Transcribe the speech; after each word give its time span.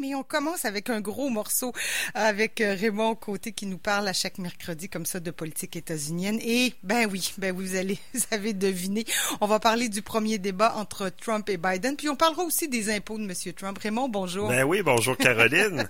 mais 0.00 0.14
on 0.14 0.22
commence 0.22 0.64
avec 0.64 0.90
un 0.90 1.00
gros 1.00 1.28
morceau 1.28 1.72
avec 2.14 2.60
euh, 2.60 2.74
Raymond 2.74 3.14
Côté 3.14 3.52
qui 3.52 3.66
nous 3.66 3.78
parle 3.78 4.08
à 4.08 4.12
chaque 4.12 4.38
mercredi 4.38 4.88
comme 4.88 5.06
ça 5.06 5.20
de 5.20 5.30
politique 5.30 5.76
états-unienne. 5.76 6.40
Et 6.42 6.74
ben 6.82 7.08
oui, 7.10 7.32
ben 7.38 7.54
vous 7.54 7.76
allez, 7.76 7.98
vous 8.14 8.22
avez 8.30 8.52
deviné, 8.52 9.04
on 9.40 9.46
va 9.46 9.60
parler 9.60 9.88
du 9.88 10.02
premier 10.02 10.38
débat 10.38 10.74
entre 10.76 11.10
Trump 11.10 11.48
et 11.50 11.56
Biden, 11.56 11.96
puis 11.96 12.08
on 12.08 12.16
parlera 12.16 12.42
aussi 12.42 12.68
des 12.68 12.90
impôts 12.90 13.18
de 13.18 13.24
M. 13.24 13.52
Trump. 13.54 13.78
Raymond, 13.78 14.08
bonjour. 14.08 14.48
Ben 14.48 14.64
oui, 14.64 14.82
bonjour 14.82 15.16
Caroline. 15.16 15.88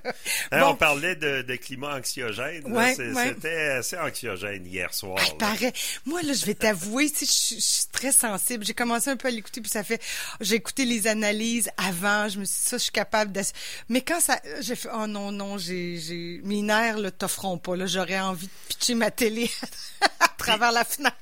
Hein, 0.50 0.62
on 0.66 0.74
parlait 0.74 1.14
de, 1.14 1.42
de 1.42 1.56
climat 1.56 1.96
anxiogène. 1.96 2.70
Ouais, 2.72 2.94
C'était 2.94 3.70
assez 3.78 3.96
anxiogène 3.96 4.66
hier 4.66 4.92
soir. 4.92 5.18
Ah, 5.20 5.34
paraît. 5.38 5.72
Moi, 6.04 6.22
là, 6.22 6.32
je 6.32 6.44
vais 6.46 6.54
t'avouer, 6.54 7.08
je, 7.08 7.24
je 7.24 7.60
suis 7.60 7.86
très 7.92 8.12
sensible. 8.12 8.64
J'ai 8.64 8.74
commencé 8.74 9.10
un 9.10 9.16
peu 9.16 9.28
à 9.28 9.30
l'écouter, 9.30 9.60
puis 9.60 9.70
ça 9.70 9.84
fait, 9.84 10.02
j'ai 10.40 10.56
écouté 10.56 10.84
les 10.84 11.06
analyses 11.06 11.70
avant, 11.76 12.28
je 12.28 12.40
me 12.40 12.44
suis 12.44 12.62
dit, 12.62 12.68
ça, 12.68 12.76
je 12.76 12.82
suis 12.82 12.92
capable 12.92 13.32
de... 13.32 13.40
Mais 13.88 13.99
quand 14.02 14.20
ça, 14.20 14.40
j'ai 14.60 14.76
fait, 14.76 14.88
oh 14.92 15.06
non, 15.06 15.32
non, 15.32 15.58
j'ai, 15.58 15.96
j'ai, 15.98 16.40
mes 16.44 16.62
nerfs, 16.62 16.98
là, 16.98 17.10
t'offront 17.10 17.58
pas, 17.58 17.76
là, 17.76 17.86
j'aurais 17.86 18.20
envie 18.20 18.46
de 18.46 18.52
pitcher 18.68 18.94
ma 18.94 19.10
télé 19.10 19.50
à 20.20 20.28
travers 20.28 20.72
la 20.72 20.84
fenêtre. 20.84 21.16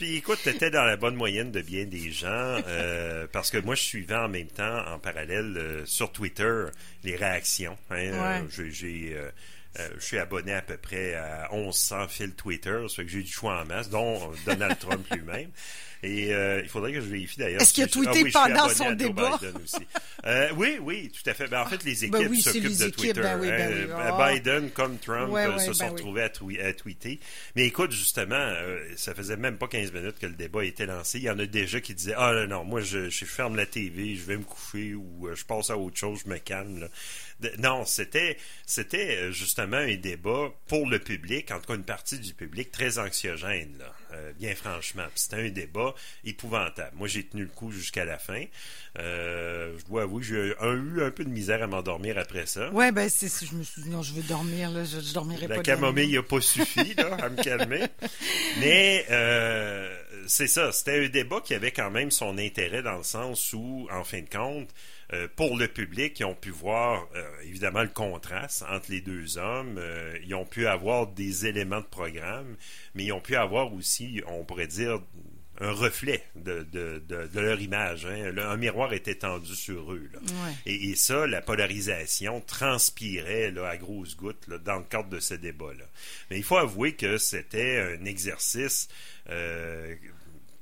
Puis 0.00 0.16
écoute, 0.16 0.38
t'étais 0.42 0.70
dans 0.70 0.84
la 0.84 0.96
bonne 0.96 1.14
moyenne 1.14 1.52
de 1.52 1.60
bien 1.60 1.84
des 1.84 2.10
gens, 2.10 2.26
euh, 2.66 3.26
parce 3.32 3.50
que 3.50 3.58
moi, 3.58 3.74
je 3.74 3.82
suivais 3.82 4.16
en 4.16 4.28
même 4.28 4.46
temps, 4.46 4.82
en 4.86 4.98
parallèle, 4.98 5.54
euh, 5.58 5.84
sur 5.84 6.10
Twitter, 6.10 6.64
les 7.04 7.16
réactions. 7.16 7.76
Hein, 7.90 8.12
euh, 8.14 8.68
j'ai... 8.70 9.14
je 9.76 10.04
suis 10.04 10.18
abonné 10.18 10.52
à 10.52 10.62
peu 10.62 10.76
près 10.76 11.14
à 11.14 11.48
1100 11.52 12.08
fils 12.08 12.36
Twitter, 12.36 12.84
ça 12.88 12.96
fait 12.96 13.04
que 13.04 13.10
j'ai 13.10 13.22
du 13.22 13.30
choix 13.30 13.60
en 13.60 13.64
masse, 13.64 13.88
dont 13.88 14.32
Donald 14.46 14.78
Trump 14.78 15.06
lui-même. 15.10 15.50
Et 16.02 16.32
euh, 16.32 16.62
il 16.62 16.68
faudrait 16.68 16.92
que 16.92 17.00
je 17.00 17.06
vérifie 17.06 17.38
d'ailleurs. 17.38 17.60
Est-ce 17.60 17.74
qu'il 17.74 17.84
a 17.84 17.86
tweeté 17.86 18.30
ah 18.34 18.46
pendant 18.46 18.68
son 18.70 18.92
débat? 18.92 19.38
Euh, 20.26 20.48
oui, 20.56 20.78
oui, 20.80 21.10
tout 21.10 21.28
à 21.28 21.34
fait. 21.34 21.46
Ben, 21.48 21.60
en 21.60 21.66
fait, 21.66 21.82
les 21.84 22.08
ben 22.08 22.22
équipes 22.22 22.42
s'occupent 22.42 22.78
de 22.78 22.88
Twitter. 22.88 23.20
Ben 23.20 23.38
oui, 23.40 23.48
ben 23.48 23.90
hein. 23.90 24.18
oui. 24.18 24.34
Biden 24.34 24.70
comme 24.70 24.98
Trump 24.98 25.34
euh, 25.34 25.58
se 25.58 25.72
sont 25.72 25.90
retrouvés 25.90 26.60
à, 26.60 26.72
tweeter. 26.72 27.20
Mais 27.54 27.66
écoute, 27.66 27.92
justement, 27.92 28.54
ça 28.96 29.14
faisait 29.14 29.36
même 29.36 29.56
pas 29.56 29.68
15 29.68 29.92
minutes 29.92 30.18
que 30.18 30.26
le 30.26 30.34
débat 30.34 30.64
était 30.64 30.86
lancé. 30.86 31.18
Il 31.18 31.24
y 31.24 31.30
en 31.30 31.38
a 31.38 31.46
déjà 31.46 31.80
qui 31.80 31.94
disaient 31.94 32.14
Ah 32.16 32.32
non, 32.34 32.46
non, 32.46 32.64
moi 32.64 32.80
je, 32.80 33.10
je 33.10 33.24
ferme 33.26 33.56
la 33.56 33.66
TV, 33.66 34.14
je 34.14 34.24
vais 34.24 34.36
me 34.36 34.44
coucher 34.44 34.94
ou 34.94 35.28
je 35.34 35.44
passe 35.44 35.70
à 35.70 35.76
autre 35.76 35.96
chose, 35.96 36.20
je 36.24 36.30
me 36.30 36.38
calme. 36.38 36.80
Là. 36.80 36.88
Non, 37.58 37.84
c'était 37.84 38.36
c'était 38.66 39.32
justement 39.32 39.78
un 39.78 39.96
débat 39.96 40.50
pour 40.66 40.88
le 40.88 40.98
public, 40.98 41.50
en 41.50 41.60
tout 41.60 41.66
cas 41.66 41.74
une 41.74 41.84
partie 41.84 42.18
du 42.18 42.34
public 42.34 42.70
très 42.70 42.98
anxiogène, 42.98 43.76
là, 43.78 43.94
bien 44.38 44.54
franchement. 44.54 45.06
C'était 45.14 45.36
un 45.36 45.48
débat 45.50 45.94
épouvantable. 46.24 46.96
Moi, 46.96 47.08
j'ai 47.08 47.24
tenu 47.24 47.42
le 47.42 47.48
coup 47.48 47.70
jusqu'à 47.70 48.04
la 48.04 48.18
fin. 48.18 48.44
Euh, 48.98 49.78
je 49.78 49.84
dois 49.86 50.02
avouer, 50.02 50.22
j'ai 50.22 50.34
eu 50.34 51.02
un 51.02 51.10
peu 51.10 51.24
de 51.24 51.28
misère 51.28 51.62
à 51.62 51.66
m'endormir 51.66 52.18
après 52.18 52.46
ça. 52.46 52.70
Ouais, 52.72 52.90
ben 52.90 53.08
c'est 53.08 53.28
je 53.46 53.54
me 53.54 53.62
suis 53.62 53.82
dit 53.82 53.88
non, 53.88 54.02
je 54.02 54.12
veux 54.12 54.22
dormir 54.22 54.70
là, 54.70 54.84
je, 54.84 55.00
je 55.00 55.14
dormirai 55.14 55.42
la 55.42 55.48
pas. 55.48 55.56
La 55.56 55.62
camomille 55.62 56.14
n'a 56.14 56.22
pas 56.22 56.40
suffi 56.40 56.94
là, 56.94 57.16
à 57.22 57.28
me 57.28 57.40
calmer. 57.40 57.86
Mais 58.60 59.06
euh, 59.10 59.96
c'est 60.26 60.48
ça, 60.48 60.72
c'était 60.72 61.04
un 61.04 61.08
débat 61.08 61.40
qui 61.40 61.54
avait 61.54 61.70
quand 61.70 61.90
même 61.90 62.10
son 62.10 62.36
intérêt 62.38 62.82
dans 62.82 62.96
le 62.96 63.04
sens 63.04 63.52
où, 63.52 63.88
en 63.92 64.02
fin 64.02 64.20
de 64.20 64.28
compte, 64.28 64.68
euh, 65.12 65.28
pour 65.36 65.56
le 65.56 65.68
public, 65.68 66.20
ils 66.20 66.24
ont 66.24 66.34
pu 66.34 66.50
voir 66.50 67.08
évidemment 67.42 67.82
le 67.82 67.88
contraste 67.88 68.64
entre 68.68 68.90
les 68.90 69.00
deux 69.00 69.38
hommes. 69.38 69.80
ils 70.24 70.34
ont 70.34 70.44
pu 70.44 70.66
avoir 70.66 71.06
des 71.06 71.46
éléments 71.46 71.80
de 71.80 71.86
programme, 71.86 72.56
mais 72.94 73.04
ils 73.04 73.12
ont 73.12 73.20
pu 73.20 73.36
avoir 73.36 73.72
aussi, 73.72 74.22
on 74.26 74.44
pourrait 74.44 74.66
dire, 74.66 75.00
un 75.60 75.72
reflet 75.72 76.24
de, 76.36 76.66
de, 76.72 77.02
de, 77.06 77.40
leur 77.40 77.60
image. 77.60 78.06
Hein. 78.06 78.36
un 78.38 78.56
miroir 78.56 78.92
était 78.94 79.16
tendu 79.16 79.54
sur 79.54 79.92
eux. 79.92 80.10
Et, 80.64 80.94
ça, 80.96 81.26
la 81.26 81.42
polarisation 81.42 82.40
transpirait 82.40 83.50
là, 83.50 83.68
à 83.68 83.76
grosses 83.76 84.16
gouttes 84.16 84.46
là, 84.48 84.58
dans 84.58 84.78
le 84.78 84.84
cadre 84.84 85.10
de 85.10 85.20
ce 85.20 85.34
débat-là. 85.34 85.84
Mais 86.30 86.38
il 86.38 86.44
faut 86.44 86.56
avouer 86.56 86.94
que 86.94 87.18
c'était 87.18 87.98
un 88.00 88.04
exercice 88.06 88.88
euh, 89.28 89.94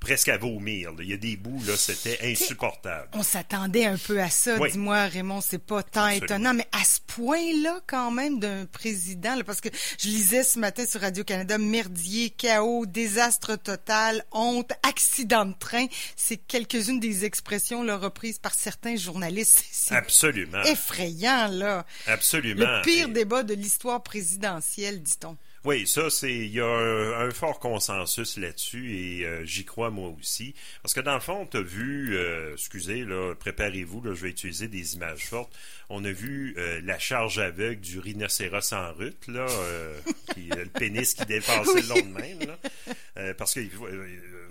presque 0.01 0.29
à 0.29 0.39
vomir. 0.39 0.93
Il 0.99 1.09
y 1.09 1.13
a 1.13 1.17
des 1.17 1.37
bouts, 1.37 1.63
là, 1.67 1.77
c'était 1.77 2.19
insupportable. 2.23 3.09
On 3.13 3.23
s'attendait 3.23 3.87
un 3.87 3.97
peu 3.97 4.21
à 4.21 4.31
ça. 4.31 4.59
Dis-moi, 4.59 5.05
Raymond, 5.07 5.41
c'est 5.41 5.59
pas 5.59 5.83
tant 5.83 6.09
étonnant, 6.09 6.55
mais 6.55 6.67
à 6.73 6.85
ce 6.85 7.01
point-là, 7.07 7.81
quand 7.87 8.11
même, 8.11 8.39
d'un 8.39 8.67
président, 8.67 9.41
parce 9.45 9.61
que 9.61 9.69
je 9.99 10.09
lisais 10.09 10.43
ce 10.43 10.59
matin 10.59 10.87
sur 10.87 11.01
Radio-Canada, 11.01 11.59
merdier, 11.59 12.31
chaos, 12.31 12.87
désastre 12.87 13.57
total, 13.57 14.25
honte, 14.33 14.73
accident 14.83 15.47
de 15.47 15.55
train. 15.59 15.87
C'est 16.17 16.37
quelques-unes 16.37 17.01
des 17.01 17.25
expressions 17.25 17.83
là, 17.83 17.97
reprises 17.97 18.39
par 18.39 18.55
certains 18.55 18.97
journalistes. 18.97 19.65
Absolument. 19.91 20.63
effrayant, 20.65 21.49
là. 21.49 21.87
Absolument. 22.07 22.61
Le 22.61 22.83
pire 22.83 23.09
débat 23.09 23.43
de 23.43 23.55
l'histoire 23.55 24.03
présidentielle, 24.03 25.03
dit-on. 25.03 25.37
Oui, 25.65 25.89
ça, 25.89 26.09
c'est 26.09 26.33
il 26.33 26.53
y 26.53 26.61
a 26.61 26.67
un, 26.67 27.31
fort 27.31 27.59
consensus 27.59 28.37
là-dessus 28.37 28.95
et 28.95 29.27
euh, 29.27 29.45
j'y 29.45 29.65
crois 29.65 29.91
moi 29.91 30.09
aussi. 30.09 30.55
Parce 30.83 30.95
que 30.95 31.01
dans 31.01 31.15
le 31.15 31.21
fond, 31.21 31.47
tu 31.47 31.57
as 31.57 31.63
vu, 31.63 32.17
euh, 32.17 32.53
excusez, 32.53 33.05
là, 33.05 33.35
préparez-vous, 33.35 34.03
là, 34.03 34.15
je 34.15 34.23
vais 34.23 34.31
utiliser 34.31 34.69
des 34.69 34.95
images 34.95 35.27
fortes. 35.27 35.53
On 35.89 36.05
a 36.05 36.13
vu 36.13 36.55
euh, 36.59 36.81
la 36.85 36.99
charge 36.99 37.39
aveugle 37.39 37.81
du 37.81 37.99
rhinocéros 37.99 38.73
en 38.73 38.93
rut, 38.93 39.27
là, 39.27 39.47
qui, 40.35 40.49
le 40.49 40.67
pénis 40.67 41.15
qui 41.15 41.27
dépassait 41.27 41.83
le 41.83 41.89
long 41.89 42.01
de 42.01 42.21
même, 42.21 42.39
là. 42.47 43.35
parce 43.35 43.55
que 43.55 43.61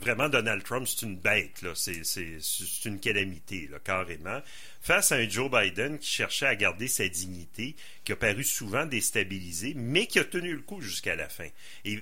vraiment, 0.01 0.27
Donald 0.27 0.63
Trump, 0.63 0.87
c'est 0.87 1.05
une 1.05 1.17
bête, 1.17 1.61
là. 1.61 1.71
C'est, 1.73 2.03
c'est, 2.03 2.37
c'est 2.41 2.89
une 2.89 2.99
calamité, 2.99 3.69
là, 3.71 3.79
carrément 3.83 4.41
face 4.87 5.11
à 5.11 5.15
un 5.15 5.27
Joe 5.27 5.51
Biden 5.51 5.99
qui 5.99 6.09
cherchait 6.09 6.45
à 6.45 6.55
garder 6.55 6.87
sa 6.87 7.05
dignité, 7.09 7.75
qui 8.05 8.13
a 8.13 8.15
paru 8.15 8.45
souvent 8.45 8.85
déstabilisé, 8.85 9.73
mais 9.75 10.07
qui 10.07 10.17
a 10.17 10.23
tenu 10.23 10.53
le 10.53 10.61
coup 10.61 10.79
jusqu'à 10.79 11.17
la 11.17 11.27
fin. 11.27 11.47
Et, 11.83 11.99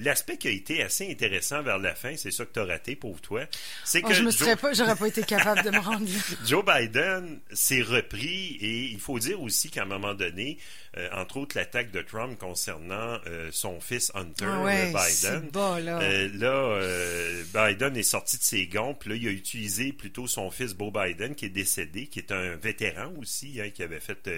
l'aspect 0.00 0.36
qui 0.36 0.48
a 0.48 0.50
été 0.50 0.82
assez 0.82 1.08
intéressant 1.08 1.62
vers 1.62 1.78
la 1.78 1.94
fin, 1.94 2.16
c'est 2.16 2.32
ça 2.32 2.44
que 2.44 2.52
tu 2.52 2.58
as 2.58 2.64
raté, 2.64 2.96
pauvre 2.96 3.20
toi, 3.20 3.42
c'est 3.84 4.00
oh, 4.02 4.08
que... 4.08 4.14
je 4.14 4.22
me 4.24 4.32
serais 4.32 4.56
pas, 4.56 4.72
j'aurais 4.72 4.96
pas 4.96 5.06
été 5.06 5.22
capable 5.22 5.62
de 5.62 5.70
me 5.70 5.78
rendre 5.80 6.04
Joe 6.44 6.64
Biden 6.64 7.38
s'est 7.52 7.82
repris 7.82 8.56
et 8.60 8.86
il 8.86 8.98
faut 8.98 9.20
dire 9.20 9.40
aussi 9.40 9.70
qu'à 9.70 9.82
un 9.82 9.86
moment 9.86 10.14
donné, 10.14 10.58
euh, 10.96 11.08
entre 11.14 11.38
autres 11.38 11.56
l'attaque 11.56 11.90
de 11.90 12.02
Trump 12.02 12.38
concernant 12.38 13.18
euh, 13.26 13.48
son 13.50 13.80
fils 13.80 14.12
Hunter 14.14 14.44
ah 14.46 14.86
Biden. 14.86 15.50
là, 15.54 16.02
euh, 16.02 17.42
là 17.54 17.68
Biden 17.68 17.96
est 17.96 18.02
sorti 18.02 18.36
de 18.36 18.42
ses 18.42 18.66
gonds, 18.66 18.92
puis 18.92 19.10
là, 19.10 19.16
il 19.16 19.28
a 19.28 19.30
utilisé 19.30 19.92
plutôt 19.92 20.26
son 20.26 20.50
fils 20.50 20.74
Beau 20.74 20.90
Biden, 20.90 21.34
qui 21.34 21.46
est 21.46 21.50
décédé, 21.50 21.91
qui 21.92 22.18
est 22.18 22.32
un 22.32 22.56
vétéran 22.56 23.12
aussi, 23.18 23.60
hein, 23.60 23.70
qui 23.70 23.82
avait 23.82 24.00
fait 24.00 24.28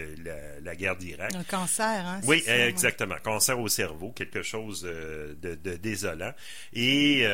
la, 0.62 0.76
guerre 0.76 0.96
d'Irak. 0.96 1.34
Un 1.34 1.44
cancer, 1.44 2.06
hein? 2.06 2.20
Oui, 2.24 2.42
exactement. 2.46 3.16
Cancer 3.22 3.58
au 3.58 3.68
cerveau, 3.68 4.10
quelque 4.10 4.42
chose 4.42 4.82
de, 4.82 5.54
désolant. 5.76 6.32
Et 6.72 7.26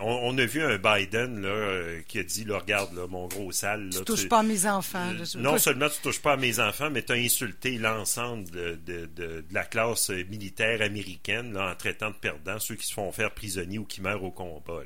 on, 0.00 0.36
a 0.36 0.44
vu 0.44 0.62
un 0.62 0.78
Biden 0.78 1.42
là, 1.42 2.00
qui 2.06 2.18
a 2.18 2.22
dit, 2.22 2.44
là, 2.44 2.58
regarde, 2.58 2.94
là, 2.94 3.06
mon 3.06 3.28
gros 3.28 3.52
sale. 3.52 3.90
Là, 3.90 3.98
tu 3.98 4.04
touches 4.04 4.28
pas 4.28 4.40
à 4.40 4.42
mes 4.42 4.66
enfants. 4.66 5.12
non 5.36 5.58
seulement 5.58 5.88
tu 5.88 6.00
touches 6.02 6.20
pas 6.20 6.32
à 6.32 6.36
mes 6.36 6.60
enfants, 6.60 6.90
mais 6.90 7.02
tu 7.02 7.12
as 7.12 7.16
insulté 7.16 7.78
l'ensemble 7.78 8.50
de 8.50 8.70
de, 8.86 9.44
la 9.50 9.64
classe 9.64 10.10
militaire 10.10 10.82
américaine 10.82 11.56
en 11.56 11.74
traitant 11.74 12.10
de 12.10 12.14
perdants 12.14 12.58
ceux 12.58 12.74
qui 12.74 12.86
se 12.86 12.94
font 12.94 13.10
faire 13.12 13.32
prisonniers 13.32 13.78
ou 13.78 13.84
qui 13.84 14.00
meurent 14.00 14.24
au 14.24 14.30
combat. 14.30 14.82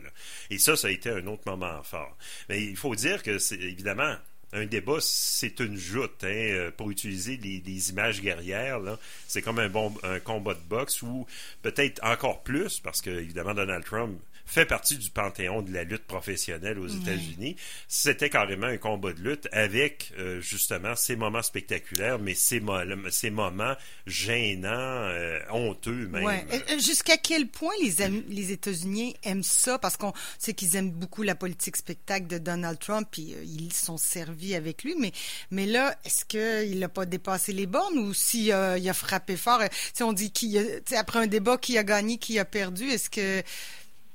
Et 0.51 0.59
ça, 0.59 0.77
ça 0.77 0.89
a 0.89 0.91
été 0.91 1.11
un 1.11 1.27
autre 1.27 1.43
moment 1.47 1.83
fort. 1.83 2.17
Mais 2.49 2.63
il 2.63 2.77
faut 2.77 2.95
dire 2.95 3.23
que 3.23 3.39
c'est 3.39 3.61
évidemment 3.61 4.17
un 4.55 4.67
débat, 4.67 4.99
c'est 5.01 5.61
une 5.61 5.77
joute. 5.77 6.23
Hein, 6.23 6.29
euh, 6.29 6.71
pour 6.71 6.91
utiliser 6.91 7.37
les, 7.37 7.91
images 7.91 8.23
guerrières, 8.23 8.81
c'est 9.27 9.43
comme 9.43 9.59
un 9.59 9.71
un 10.05 10.21
combat 10.21 10.55
de 10.55 10.61
boxe 10.69 11.03
ou 11.03 11.27
peut-être 11.63 12.03
encore 12.05 12.43
plus, 12.43 12.79
parce 12.81 13.03
que 13.03 13.11
évidemment 13.11 13.55
Donald 13.55 13.85
Trump 13.85 14.19
fait 14.47 14.67
partie 14.67 14.97
du 14.97 15.11
panthéon 15.11 15.63
de 15.63 15.73
la 15.73 15.85
lutte 15.85 16.05
professionnelle 16.05 16.79
aux 16.79 16.89
États-Unis. 16.89 17.57
C'était 17.89 18.31
carrément 18.31 18.67
un 18.67 18.77
combat 18.77 19.13
de 19.13 19.21
lutte 19.21 19.49
avec 19.53 20.13
euh, 20.19 20.41
justement 20.41 20.95
ces 20.97 21.17
moments 21.17 21.43
spectaculaires, 21.43 22.19
mais 22.19 22.35
ces, 22.35 22.63
ces 23.11 23.31
moments 23.31 23.75
gênants, 24.07 24.69
euh, 24.71 25.41
honteux 25.51 26.09
même. 26.09 26.25
Ouais. 26.25 26.47
Euh, 26.53 26.79
jusqu'à 26.79 27.17
quel 27.17 27.49
point 27.49 27.73
les, 27.83 27.95
les 28.29 28.53
États-Unis 28.53 29.17
aiment 29.23 29.43
ça? 29.43 29.79
Parce 29.79 29.97
qu'on 29.97 30.13
sait 30.39 30.55
qu'ils 30.55 30.77
aiment 30.77 30.93
beaucoup 30.93 31.23
la 31.23 31.35
politique 31.35 31.77
spectacle 31.77 32.27
de 32.27 32.39
Donald 32.39 32.79
Trump, 32.79 33.09
puis 33.11 33.35
ils 33.45 33.73
sont 33.73 33.97
servis 33.97 34.55
avec 34.55 34.85
lui. 34.85 34.95
Mais, 34.99 35.13
mais 35.51 35.67
là, 35.67 35.97
est-ce 36.05 36.25
qu'il 36.25 36.79
n'a 36.79 36.89
pas 36.89 37.07
dépassé 37.07 37.53
les 37.53 37.67
bornes 37.67 37.99
ou 37.99 38.15
s'il 38.15 38.53
a, 38.53 38.77
il 38.79 38.89
a 38.89 38.95
frappé 38.95 39.37
fort? 39.37 39.63
Si 39.95 40.03
on 40.03 40.13
dit 40.13 40.31
qu'il 40.31 40.83
après 40.97 41.19
un 41.19 41.27
débat, 41.27 41.59
qui 41.59 41.79
a 41.79 41.85
gagné, 41.85 42.19
qui 42.19 42.39
a 42.39 42.45
perdu, 42.45 42.85
est-ce 42.91 43.09
que 43.09 43.43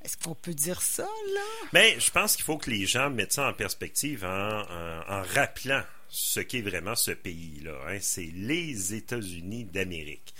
est-ce 0.04 0.18
qu'on 0.18 0.36
peut 0.36 0.54
dire 0.54 0.81
ça, 0.81 1.07
là? 1.34 1.68
Mais 1.74 2.00
je 2.00 2.10
pense 2.12 2.36
qu'il 2.36 2.46
faut 2.46 2.57
que 2.57 2.69
les 2.69 2.86
gens 2.86 3.10
mettent 3.10 3.34
ça 3.34 3.50
en 3.50 3.54
perspective 3.54 4.24
en, 4.25 5.24
rappelant 5.36 5.84
ce 6.07 6.40
qu'est 6.40 6.62
vraiment 6.62 6.96
ce 6.96 7.12
pays-là. 7.12 7.78
Hein. 7.88 7.98
C'est 8.00 8.31
les 8.34 8.94
États-Unis 8.96 9.66
d'Amérique. 9.66 10.34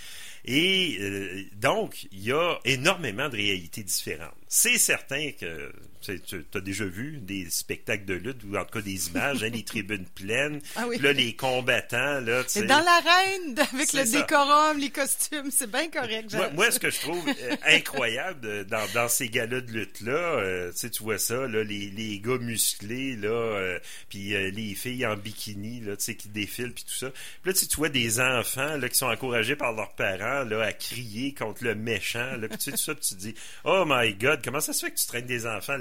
Et 0.46 0.98
euh, 1.00 1.44
donc, 1.56 2.08
il 2.12 2.24
y 2.24 2.32
a 2.32 2.58
énormément 2.64 3.30
de 3.30 3.36
réalités 3.36 3.84
différentes. 3.84 4.34
c'est 4.48 4.78
certain 4.78 5.32
que 5.34 5.72
tu 6.01 6.46
as 6.56 6.60
déjà 6.62 6.86
vu 6.86 7.18
des 7.18 7.50
spectacles 7.50 8.06
de 8.06 8.13
lutte 8.16 8.44
ou 8.46 8.56
en 8.57 8.63
tout 8.66 8.72
cas 8.80 8.81
des 8.81 9.07
images, 9.10 9.44
hein, 9.44 9.50
les 9.50 9.63
tribunes 9.66 10.06
pleines, 10.16 10.62
Ah 10.75 10.86
oui. 10.88 10.98
là 11.00 11.12
les 11.13 11.36
combattants 11.36 12.19
là, 12.22 12.44
tu 12.44 12.50
C'est 12.50 12.60
sais. 12.62 12.66
dans 12.66 12.80
l'arène, 12.80 13.60
avec 13.74 13.94
le 13.94 14.06
ça. 14.06 14.19
décorum, 14.22 14.78
les 14.80 14.90
costumes, 14.90 15.51
c'est 15.51 15.69
bien 15.69 15.90
correct. 15.90 16.34
Moi, 16.34 16.50
moi, 16.51 16.72
ce 16.72 16.80
que 16.80 16.90
je 16.90 17.00
trouve 17.00 17.28
euh, 17.28 17.56
incroyable 17.66 18.40
de- 18.42 18.63
dans, 18.63 18.86
dans 18.94 19.07
ces 19.07 19.30
gars-là 19.30 19.62
de 19.62 19.72
lutte-là, 19.72 20.12
euh, 20.12 20.72
tu 20.80 21.04
vois 21.04 21.18
ça, 21.18 21.48
là, 21.48 21.63
les, 21.63 21.90
les 21.90 22.19
gars 22.19 22.38
musclés, 22.38 23.16
là, 23.16 23.30
euh, 23.30 23.80
puis 24.10 24.34
euh, 24.36 24.50
les 24.51 24.75
filles 24.75 25.06
en 25.06 25.16
bikini, 25.16 25.81
là, 25.81 25.96
tu 25.98 26.04
sais, 26.06 26.16
qui 26.16 26.30
défilent, 26.30 26.74
puis 26.74 26.84
tout 26.86 26.94
ça. 26.96 27.12
Puis 27.44 27.51
là, 27.51 27.54
tu 27.54 27.75
vois 27.75 27.90
des 27.90 28.19
enfants, 28.19 28.78
là, 28.78 28.90
qui 28.90 28.98
sont 28.98 29.07
encouragés 29.07 29.56
par 29.56 29.74
leurs 29.74 29.94
parents, 29.96 30.44
là, 30.44 30.62
à 30.63 30.74
crier 30.74 31.34
contre 31.34 31.63
le 31.63 31.75
méchant, 31.75 32.36
là, 32.38 32.48
puis 32.48 32.57
tu 32.57 32.63
sais, 32.66 32.72
tout 32.72 32.78
ça, 32.78 32.96
puis 32.96 33.06
tu 33.07 33.16
te 33.16 33.19
dis, 33.19 33.36
oh 33.66 33.84
my 33.88 34.13
God, 34.13 34.42
comment 34.44 34.60
ça 34.60 34.74
se 34.74 34.86
fait 34.86 34.92
que 34.92 34.98
tu 34.98 35.06
traînes 35.07 35.25
des 35.25 35.46
enfants 35.46 35.78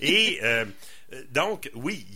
Et... 0.00 0.38
euh, 0.42 0.64
donc, 1.30 1.70
oui, 1.74 2.06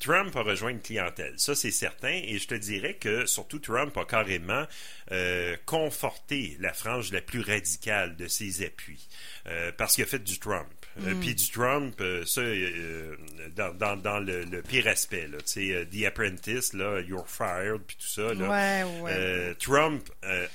Trump 0.00 0.34
a 0.36 0.42
rejoint 0.42 0.70
une 0.70 0.80
clientèle, 0.80 1.34
ça 1.36 1.54
c'est 1.54 1.70
certain, 1.70 2.08
et 2.24 2.38
je 2.38 2.48
te 2.48 2.54
dirais 2.54 2.94
que 2.94 3.26
surtout 3.26 3.58
Trump 3.58 3.94
a 3.98 4.06
carrément 4.06 4.64
euh, 5.12 5.54
conforté 5.66 6.56
la 6.60 6.72
frange 6.72 7.12
la 7.12 7.20
plus 7.20 7.42
radicale 7.42 8.16
de 8.16 8.26
ses 8.26 8.64
appuis, 8.64 9.06
euh, 9.48 9.70
parce 9.76 9.96
qu'il 9.96 10.04
a 10.04 10.06
fait 10.06 10.24
du 10.24 10.38
Trump. 10.38 10.66
Euh, 11.04 11.14
Puis 11.20 11.34
du 11.34 11.50
Trump, 11.50 11.94
euh, 12.00 12.24
ça, 12.24 12.40
euh, 12.40 13.14
dans, 13.54 13.74
dans, 13.74 13.96
dans 13.96 14.18
le, 14.18 14.44
le 14.44 14.62
pire 14.62 14.88
aspect, 14.88 15.28
là, 15.28 15.38
tu 15.38 15.44
sais, 15.44 15.72
euh, 15.72 15.84
The 15.84 16.06
Apprentice, 16.06 16.72
là, 16.72 17.00
You're 17.00 17.28
Fired, 17.28 17.82
puis 17.86 17.96
tout 18.00 18.08
ça, 18.08 18.32
là. 18.34 18.48
Ouais, 18.48 19.00
ouais. 19.02 19.12
Euh, 19.14 19.54
Trump 19.58 20.08
euh, 20.24 20.46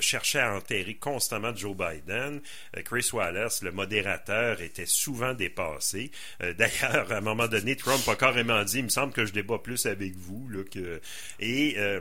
cherchait 0.00 0.40
à 0.40 0.54
enterrer 0.56 0.94
constamment 0.94 1.54
Joe 1.54 1.76
Biden. 1.76 2.40
Euh, 2.76 2.82
Chris 2.84 3.08
Wallace, 3.12 3.62
le 3.62 3.70
modérateur, 3.70 4.60
était 4.60 4.86
souvent 4.86 5.32
dépassé. 5.32 6.10
Euh, 6.42 6.52
D'ailleurs, 6.58 7.12
à 7.12 7.16
un 7.16 7.20
moment 7.20 7.46
donné, 7.46 7.76
Trump 7.76 8.06
a 8.08 8.16
carrément 8.16 8.64
dit, 8.64 8.78
il 8.78 8.84
me 8.84 8.88
semble 8.88 9.12
que 9.12 9.24
je 9.24 9.32
débat 9.32 9.58
plus 9.58 9.86
avec 9.86 10.16
vous. 10.16 10.48
Là, 10.50 10.64
que... 10.64 11.00
Et 11.38 11.76
euh, 11.78 11.84
euh, 11.84 12.00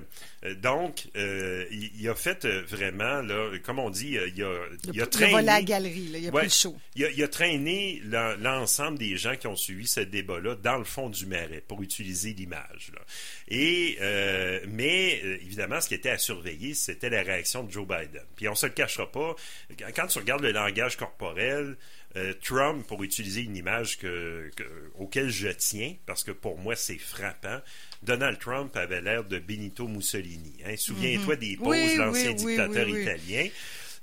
donc, 0.62 1.08
euh, 1.16 1.66
il, 1.72 1.90
il 2.02 2.10
a 2.10 2.16
fait 2.16 2.44
euh, 2.46 2.64
vraiment, 2.68 3.22
là, 3.22 3.50
comme 3.64 3.80
on 3.80 3.90
dit, 3.90 4.18
euh, 4.18 4.28
il 4.36 4.44
a, 4.44 4.60
il 4.84 4.90
a 4.90 4.94
il 4.94 5.02
a 5.02 5.08
traîné... 5.08 5.42
la 5.42 5.62
galerie, 5.62 6.10
là. 6.10 6.18
il 6.18 6.28
a 6.28 6.32
Ouais. 6.32 6.44
le 6.44 6.50
show. 6.50 6.76
Il 6.96 7.06
a, 7.06 7.10
il 7.12 7.24
a 7.24 7.28
traîné 7.30 8.02
l'en- 8.06 8.36
l'ensemble 8.38 8.98
des 8.98 9.16
gens 9.16 9.36
qui 9.38 9.48
ont 9.48 9.56
suivi 9.56 9.88
ce 9.88 10.02
débat-là 10.02 10.56
dans 10.56 10.78
le 10.78 10.84
fond 10.84 11.10
du 11.10 11.26
marais 11.28 11.64
pour 11.68 11.82
utiliser 11.82 12.34
l'image. 12.34 12.92
Et 13.48 13.98
euh, 14.02 14.60
mais 14.68 15.22
euh, 15.24 15.38
évidemment, 15.42 15.80
ce 15.80 15.88
qui 15.88 15.96
était 15.96 16.10
à 16.10 16.18
surveiller, 16.18 16.74
c'était 16.74 17.10
la 17.10 17.22
réaction 17.24 17.64
de 17.64 17.72
Joe 17.72 17.88
Biden. 17.88 18.24
Puis 18.36 18.48
on 18.50 18.56
se 18.56 18.66
le 18.66 18.74
cachera 18.74 19.12
pas. 19.12 19.36
Quand- 19.80 19.92
Quand 19.96 20.08
tu 20.08 20.20
regardes 20.20 20.44
le 20.44 20.52
langage 20.52 20.98
corporel, 20.98 21.78
euh, 22.16 22.34
Trump, 22.44 22.86
pour 22.86 23.02
utiliser 23.04 23.42
une 23.42 23.56
image 23.56 23.98
que, 23.98 24.50
que- 24.56 24.64
auquel 24.96 25.30
je 25.30 25.48
tiens, 25.50 25.96
parce 26.06 26.24
que 26.24 26.32
pour 26.32 26.58
moi 26.60 26.76
c'est 26.76 26.98
frappant, 27.00 27.60
Donald 28.04 28.38
Trump 28.40 28.76
avait 28.78 29.02
l'air 29.02 29.24
de 29.24 29.40
Benito 29.40 29.88
Mussolini. 29.88 30.33
Hein. 30.66 30.74
Souviens-toi 30.78 31.36
des 31.38 31.58
poses 31.58 31.68
Oui, 31.68 31.96
de 31.96 32.00
l'ancien 32.02 32.30
oui, 32.32 32.36
dictateur 32.36 32.88
oui, 32.88 33.02
italien. 33.02 33.48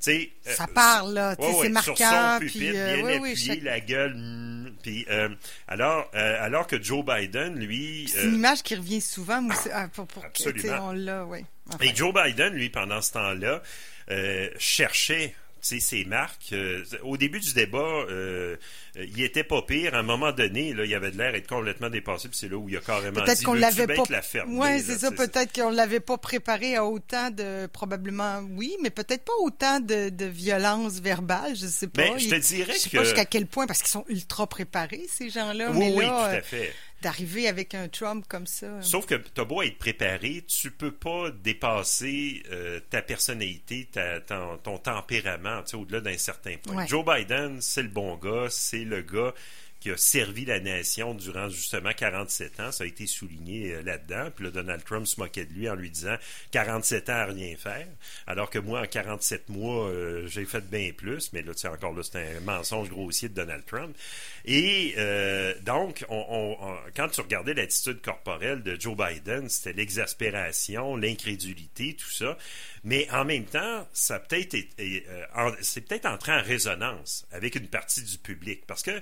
Sais, 0.02 0.30
Ça 0.46 0.64
euh, 0.64 0.66
parle, 0.74 1.12
là, 1.12 1.36
Ouais, 1.38 1.44
ouais, 1.46 1.52
c'est 1.52 1.62
sur 1.64 1.70
marquant. 1.72 1.94
son 2.38 2.38
pupitre, 2.40 2.58
puis, 2.58 2.76
euh, 2.78 2.96
bien 3.02 3.16
appuyé, 3.18 3.36
chaque- 3.36 3.62
la 3.62 3.80
gueule. 3.80 4.14
mm, 4.16 4.72
puis, 4.82 5.06
euh, 5.10 5.28
alors, 5.68 6.10
euh, 6.14 6.36
alors 6.44 6.66
que 6.66 6.82
Joe 6.82 7.04
Biden, 7.04 7.58
lui, 7.58 8.08
C'est 8.10 8.20
euh, 8.20 8.28
une 8.28 8.36
image 8.36 8.62
qui 8.62 8.74
revient 8.76 9.02
souvent. 9.02 9.42
moi, 9.42 9.54
ah, 9.74 9.88
pour, 9.88 10.06
pour 10.06 10.24
Absolument. 10.24 10.88
on 10.88 10.92
l'a, 10.92 11.26
oui. 11.26 11.40
Enfin, 11.68 11.84
et 11.84 11.94
Joe 11.94 12.14
Biden, 12.14 12.54
lui, 12.54 12.70
pendant 12.70 13.02
ce 13.02 13.12
temps-là, 13.12 13.62
euh, 14.10 14.48
cherchait 14.58 15.34
ses 15.62 16.04
marques. 16.04 16.52
Euh, 16.52 16.82
au 17.02 17.16
début 17.16 17.40
du 17.40 17.52
débat, 17.54 17.78
euh, 17.78 18.56
euh, 18.96 19.06
il 19.14 19.22
était 19.22 19.44
pas 19.44 19.62
pire. 19.62 19.94
À 19.94 19.98
un 19.98 20.02
moment 20.02 20.32
donné, 20.32 20.72
là, 20.74 20.84
il 20.84 20.94
avait 20.94 21.10
de 21.10 21.18
l'air 21.18 21.32
d'être 21.32 21.46
complètement 21.48 21.90
dépassé. 21.90 22.28
Puis 22.28 22.38
c'est 22.38 22.48
là 22.48 22.56
où 22.56 22.68
il 22.68 22.76
a 22.76 22.80
carrément 22.80 23.22
Peut-être 23.22 23.42
qu'on 23.44 23.54
l'avait 23.54 23.86
pas. 23.86 24.02
la 24.08 24.20
là, 24.20 24.78
c'est 24.84 24.98
ça. 24.98 25.10
Peut-être 25.10 25.52
qu'on 25.54 25.70
l'avait 25.70 26.00
pas 26.00 26.18
préparé 26.18 26.76
à 26.76 26.84
autant 26.84 27.30
de, 27.30 27.66
probablement, 27.66 28.40
oui, 28.52 28.76
mais 28.82 28.90
peut-être 28.90 29.24
pas 29.24 29.32
autant 29.42 29.80
de, 29.80 30.08
de 30.08 30.24
violence 30.26 31.00
verbale. 31.00 31.54
Je 31.54 31.66
sais 31.66 31.86
pas. 31.88 32.02
Ben, 32.02 32.18
je 32.18 32.28
te 32.28 32.34
Il- 32.34 32.40
dirais 32.40 32.72
je 32.74 32.78
sais 32.78 32.90
que- 32.90 32.96
pas 32.96 33.04
jusqu'à 33.04 33.24
quel 33.24 33.46
point, 33.46 33.66
parce 33.66 33.80
qu'ils 33.80 33.90
sont 33.90 34.04
ultra 34.08 34.46
préparés 34.46 35.06
ces 35.08 35.30
gens-là. 35.30 35.70
Oui, 35.72 35.78
mais 35.78 35.92
oui, 35.94 36.04
là, 36.04 36.08
tout 36.28 36.34
euh, 36.34 36.38
à 36.38 36.42
fait. 36.42 36.72
D'arriver 37.02 37.48
avec 37.48 37.74
un 37.74 37.88
Trump 37.88 38.24
comme 38.28 38.46
ça. 38.46 38.82
Sauf 38.82 39.06
que 39.06 39.14
t'as 39.14 39.44
beau 39.44 39.62
être 39.62 39.78
préparé, 39.78 40.44
tu 40.46 40.70
peux 40.70 40.92
pas 40.92 41.30
dépasser 41.30 42.42
euh, 42.50 42.80
ta 42.90 43.02
personnalité, 43.02 43.88
ta- 43.90 44.20
ton, 44.20 44.58
ton 44.58 44.78
tempérament, 44.78 45.62
tu 45.62 45.70
sais, 45.70 45.76
au-delà 45.76 46.00
d'un 46.00 46.18
certain 46.18 46.56
point. 46.62 46.76
Ouais. 46.76 46.86
Joe 46.86 47.04
Biden, 47.04 47.60
c'est 47.60 47.82
le 47.82 47.88
bon 47.88 48.16
gars, 48.16 48.46
c'est 48.50 48.84
le 48.84 49.02
gars 49.02 49.32
qui 49.80 49.90
a 49.90 49.96
servi 49.96 50.44
la 50.44 50.60
nation 50.60 51.14
durant 51.14 51.48
justement 51.48 51.90
47 51.96 52.60
ans. 52.60 52.70
Ça 52.70 52.84
a 52.84 52.86
été 52.86 53.06
souligné 53.06 53.72
euh, 53.72 53.82
là-dedans. 53.82 54.30
Puis 54.34 54.44
là, 54.44 54.50
Donald 54.50 54.84
Trump 54.84 55.06
se 55.06 55.18
moquait 55.18 55.46
de 55.46 55.52
lui 55.54 55.68
en 55.68 55.74
lui 55.74 55.90
disant 55.90 56.16
47 56.52 57.08
ans 57.08 57.12
à 57.14 57.24
rien 57.24 57.56
faire. 57.56 57.86
Alors 58.26 58.50
que 58.50 58.58
moi, 58.58 58.82
en 58.82 58.86
47 58.86 59.48
mois, 59.48 59.88
euh, 59.88 60.26
j'ai 60.26 60.44
fait 60.44 60.64
bien 60.70 60.90
plus. 60.96 61.32
Mais 61.32 61.42
là, 61.42 61.54
tu 61.54 61.60
sais, 61.60 61.68
encore 61.68 61.94
là, 61.94 62.02
c'est 62.02 62.36
un 62.36 62.40
mensonge 62.40 62.90
grossier 62.90 63.28
de 63.30 63.34
Donald 63.34 63.64
Trump. 63.66 63.96
Et 64.44 64.94
euh, 64.98 65.54
donc, 65.62 66.04
on, 66.08 66.24
on- 66.28 66.56
on- 66.68 66.76
quand 66.94 67.08
tu 67.08 67.20
regardais 67.20 67.54
l'attitude 67.54 68.00
corporelle 68.02 68.62
de 68.62 68.78
Joe 68.78 68.96
Biden, 68.96 69.48
c'était 69.48 69.72
l'exaspération, 69.72 70.96
l'incrédulité, 70.96 71.94
tout 71.94 72.10
ça. 72.10 72.36
Mais 72.84 73.08
en 73.10 73.24
même 73.24 73.44
temps, 73.44 73.86
ça 73.92 74.18
peut-être 74.18 74.56
euh, 74.78 75.50
c'est 75.60 75.82
peut-être 75.82 76.06
entré 76.06 76.32
en 76.32 76.42
résonance 76.42 77.26
avec 77.32 77.54
une 77.54 77.68
partie 77.68 78.02
du 78.02 78.18
public. 78.18 78.62
Parce 78.66 78.82
que 78.82 78.92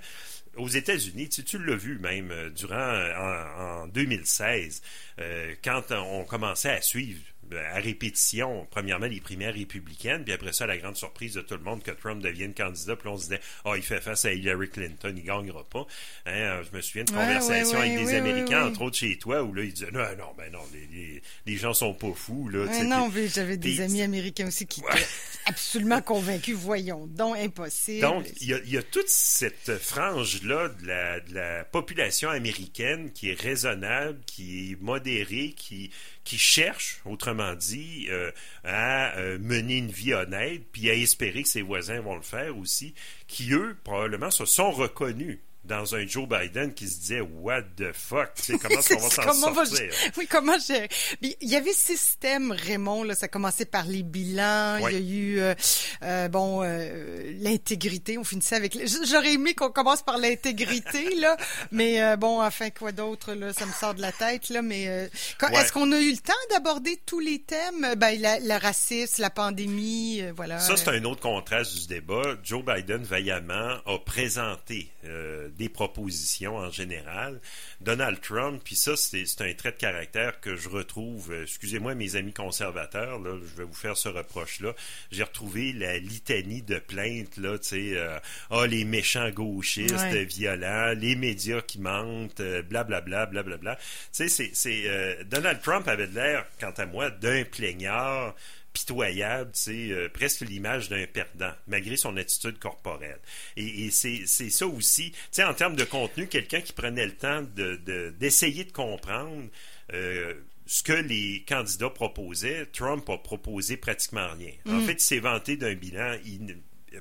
aux 0.56 0.68
États-Unis, 0.68 1.28
tu, 1.28 1.44
tu 1.44 1.58
l'as 1.58 1.76
vu 1.76 1.98
même 1.98 2.30
euh, 2.30 2.50
durant 2.50 2.76
en, 2.76 3.82
en 3.82 3.86
2016, 3.88 4.82
euh, 5.20 5.54
quand 5.62 5.92
on 5.92 6.24
commençait 6.24 6.70
à 6.70 6.80
suivre 6.80 7.20
euh, 7.20 7.37
à 7.56 7.78
répétition, 7.80 8.66
premièrement, 8.70 9.06
les 9.06 9.20
primaires 9.20 9.54
républicaines, 9.54 10.24
puis 10.24 10.32
après 10.32 10.52
ça, 10.52 10.66
la 10.66 10.76
grande 10.76 10.96
surprise 10.96 11.34
de 11.34 11.40
tout 11.40 11.54
le 11.54 11.62
monde 11.62 11.82
que 11.82 11.90
Trump 11.90 12.22
devienne 12.22 12.54
candidat, 12.54 12.96
puis 12.96 13.08
on 13.08 13.16
se 13.16 13.24
disait, 13.24 13.40
ah, 13.64 13.72
il 13.76 13.82
fait 13.82 14.00
face 14.00 14.24
à 14.24 14.32
Hillary 14.32 14.68
Clinton, 14.70 15.14
il 15.16 15.22
gagnera 15.22 15.64
pas. 15.68 15.86
Hein, 16.26 16.32
euh, 16.32 16.62
je 16.70 16.76
me 16.76 16.80
souviens 16.82 17.04
de 17.04 17.12
Ouais, 17.12 17.18
conversations 17.18 17.78
ouais, 17.78 17.94
avec 17.94 18.06
des 18.06 18.14
Américains, 18.14 18.66
entre 18.66 18.82
autres 18.82 18.96
chez 18.96 19.18
toi, 19.18 19.42
où 19.42 19.52
là, 19.54 19.62
ils 19.62 19.72
disaient, 19.72 19.90
non, 19.90 20.00
non, 20.18 20.34
ben 20.36 20.52
non, 20.52 20.60
les, 20.72 20.86
les, 20.96 21.22
les 21.46 21.56
gens 21.56 21.72
sont 21.74 21.94
pas 21.94 22.12
fous, 22.14 22.48
là. 22.48 22.66
non, 22.84 23.08
mais 23.14 23.28
j'avais 23.28 23.56
des 23.56 23.80
amis 23.80 24.02
américains 24.02 24.48
aussi 24.48 24.66
qui 24.66 24.80
étaient 24.80 25.06
absolument 25.46 26.00
convaincus. 26.02 26.56
Voyons, 26.56 27.06
donc 27.06 27.36
impossible. 27.36 28.00
Donc, 28.00 28.26
il 28.40 28.48
y 28.48 28.54
a, 28.54 28.58
il 28.64 28.70
y 28.70 28.76
a 28.76 28.82
toute 28.82 29.08
cette 29.08 29.78
frange-là 29.78 30.68
de 30.68 30.86
la, 30.86 31.20
de 31.20 31.34
la 31.34 31.64
population 31.64 32.30
américaine 32.30 33.12
qui 33.12 33.30
est 33.30 33.40
raisonnable, 33.40 34.18
qui 34.26 34.72
est 34.72 34.80
modérée, 34.82 35.54
qui, 35.56 35.90
qui 36.24 36.38
cherche, 36.38 37.00
autrement 37.04 37.37
dit, 37.54 38.06
euh, 38.10 38.30
à 38.64 39.16
euh, 39.18 39.38
mener 39.38 39.76
une 39.78 39.90
vie 39.90 40.14
honnête, 40.14 40.62
puis 40.72 40.90
à 40.90 40.94
espérer 40.94 41.42
que 41.42 41.48
ses 41.48 41.62
voisins 41.62 42.00
vont 42.00 42.16
le 42.16 42.22
faire 42.22 42.56
aussi, 42.56 42.94
qui, 43.26 43.52
eux, 43.52 43.76
probablement, 43.84 44.30
se 44.30 44.44
sont 44.44 44.70
reconnus 44.70 45.38
dans 45.68 45.94
un 45.94 46.06
Joe 46.06 46.26
Biden 46.28 46.74
qui 46.74 46.88
se 46.88 46.98
disait 46.98 47.20
What 47.20 47.62
the 47.76 47.92
fuck, 47.92 48.30
comment 48.60 48.80
est-ce 48.80 48.94
qu'on 48.94 49.00
va 49.00 49.10
s'en 49.10 49.54
sortir? 49.54 49.90
Oui, 50.16 50.26
comment 50.28 50.58
gérer? 50.58 50.88
Puis, 51.20 51.36
Il 51.40 51.48
y 51.48 51.56
avait 51.56 51.72
système, 51.72 52.50
Raymond, 52.52 53.04
là, 53.04 53.14
ça 53.14 53.26
a 53.26 53.28
commencé 53.28 53.64
par 53.64 53.86
les 53.86 54.02
bilans, 54.02 54.78
il 54.88 54.92
y 54.92 54.96
a 54.96 54.98
eu, 54.98 55.38
euh, 55.40 55.54
euh, 56.02 56.28
bon, 56.28 56.62
euh, 56.64 57.32
l'intégrité, 57.40 58.18
on 58.18 58.24
finissait 58.24 58.56
avec... 58.56 58.76
J'aurais 59.06 59.34
aimé 59.34 59.54
qu'on 59.54 59.70
commence 59.70 60.02
par 60.02 60.18
l'intégrité, 60.18 61.14
là, 61.20 61.36
mais 61.70 62.02
euh, 62.02 62.16
bon, 62.16 62.42
enfin, 62.42 62.70
quoi 62.70 62.92
d'autre, 62.92 63.34
là, 63.34 63.52
ça 63.52 63.66
me 63.66 63.72
sort 63.72 63.94
de 63.94 64.00
la 64.00 64.12
tête, 64.12 64.48
là, 64.48 64.62
mais 64.62 64.88
euh, 64.88 65.06
quand- 65.38 65.48
Ouais. 65.48 65.60
est-ce 65.62 65.72
qu'on 65.72 65.90
a 65.92 66.00
eu 66.00 66.10
le 66.10 66.18
temps 66.18 66.32
d'aborder 66.50 67.00
tous 67.06 67.20
les 67.20 67.38
thèmes? 67.40 67.94
Ben, 67.96 68.20
la- 68.20 68.38
le 68.40 68.60
racisme, 68.60 69.22
la 69.22 69.30
pandémie, 69.30 70.22
voilà. 70.36 70.58
Ça, 70.58 70.76
c'est 70.76 70.88
un 70.88 71.04
autre 71.04 71.20
contraste 71.20 71.74
du 71.80 71.86
débat. 71.86 72.36
Joe 72.44 72.64
Biden, 72.64 73.02
vaillamment, 73.02 73.76
a 73.86 73.98
présenté 74.04 74.90
euh, 75.04 75.48
des 75.58 75.68
propositions 75.68 76.56
en 76.56 76.70
général. 76.70 77.40
Donald 77.80 78.20
Trump, 78.20 78.62
puis 78.64 78.76
ça, 78.76 78.96
c'est 78.96 79.24
un 79.40 79.52
trait 79.54 79.72
de 79.72 79.76
caractère 79.76 80.40
que 80.40 80.56
je 80.56 80.68
retrouve, 80.68 81.32
euh, 81.32 81.42
excusez-moi 81.42 81.94
mes 81.94 82.16
amis 82.16 82.32
conservateurs, 82.32 83.18
là, 83.18 83.36
je 83.42 83.56
vais 83.58 83.64
vous 83.64 83.74
faire 83.74 83.96
ce 83.96 84.08
reproche-là. 84.08 84.74
J'ai 85.10 85.24
retrouvé 85.24 85.72
la 85.72 85.98
litanie 85.98 86.62
de 86.62 86.78
plaintes, 86.78 87.36
là, 87.36 87.58
tu 87.58 87.68
sais, 87.68 87.90
euh, 87.96 88.18
ah, 88.50 88.66
les 88.66 88.84
méchants 88.84 89.30
gauchistes, 89.30 89.94
Ouais. 89.94 90.24
violents, 90.24 90.94
les 90.96 91.16
médias 91.16 91.60
qui 91.60 91.80
mentent, 91.80 92.40
euh, 92.40 92.62
blablabla, 92.62 93.26
blablabla. 93.26 93.76
Tu 94.16 94.28
sais, 94.28 94.50
c'est- 94.54 94.88
euh, 94.88 95.22
Donald 95.24 95.60
Trump 95.60 95.88
avait 95.88 96.06
l'air, 96.06 96.46
quant 96.60 96.70
à 96.76 96.86
moi, 96.86 97.10
d'un 97.10 97.44
plaignard 97.44 98.34
pitoyable, 98.80 99.50
sais, 99.54 99.90
euh, 99.90 100.08
presque 100.08 100.40
l'image 100.42 100.88
d'un 100.88 101.06
perdant, 101.06 101.52
malgré 101.66 101.96
son 101.96 102.16
attitude 102.16 102.58
corporelle. 102.58 103.18
Et, 103.56 103.86
et 103.86 103.90
c'est 103.90 104.22
c'est 104.26 104.50
ça 104.50 104.66
aussi, 104.66 105.10
tu 105.12 105.18
sais, 105.32 105.44
en 105.44 105.54
termes 105.54 105.76
de 105.76 105.84
contenu, 105.84 106.26
quelqu'un 106.26 106.60
qui 106.60 106.72
prenait 106.72 107.06
le 107.06 107.16
temps 107.16 107.42
de- 107.42 107.76
de- 107.84 108.14
d'essayer 108.18 108.64
de, 108.64 108.72
comprendre 108.72 109.48
euh, 109.92 110.34
ce 110.66 110.82
que 110.82 110.92
les 110.92 111.44
candidats 111.48 111.88
proposaient, 111.90 112.66
Trump 112.66 113.08
a 113.08 113.16
proposé 113.18 113.76
pratiquement 113.78 114.28
rien. 114.38 114.52
En 114.66 114.80
fait, 114.80 114.92
il 114.92 115.00
s'est 115.00 115.18
vanté 115.18 115.56
d'un 115.56 115.74
bilan 115.74 116.16
in- 116.26 116.54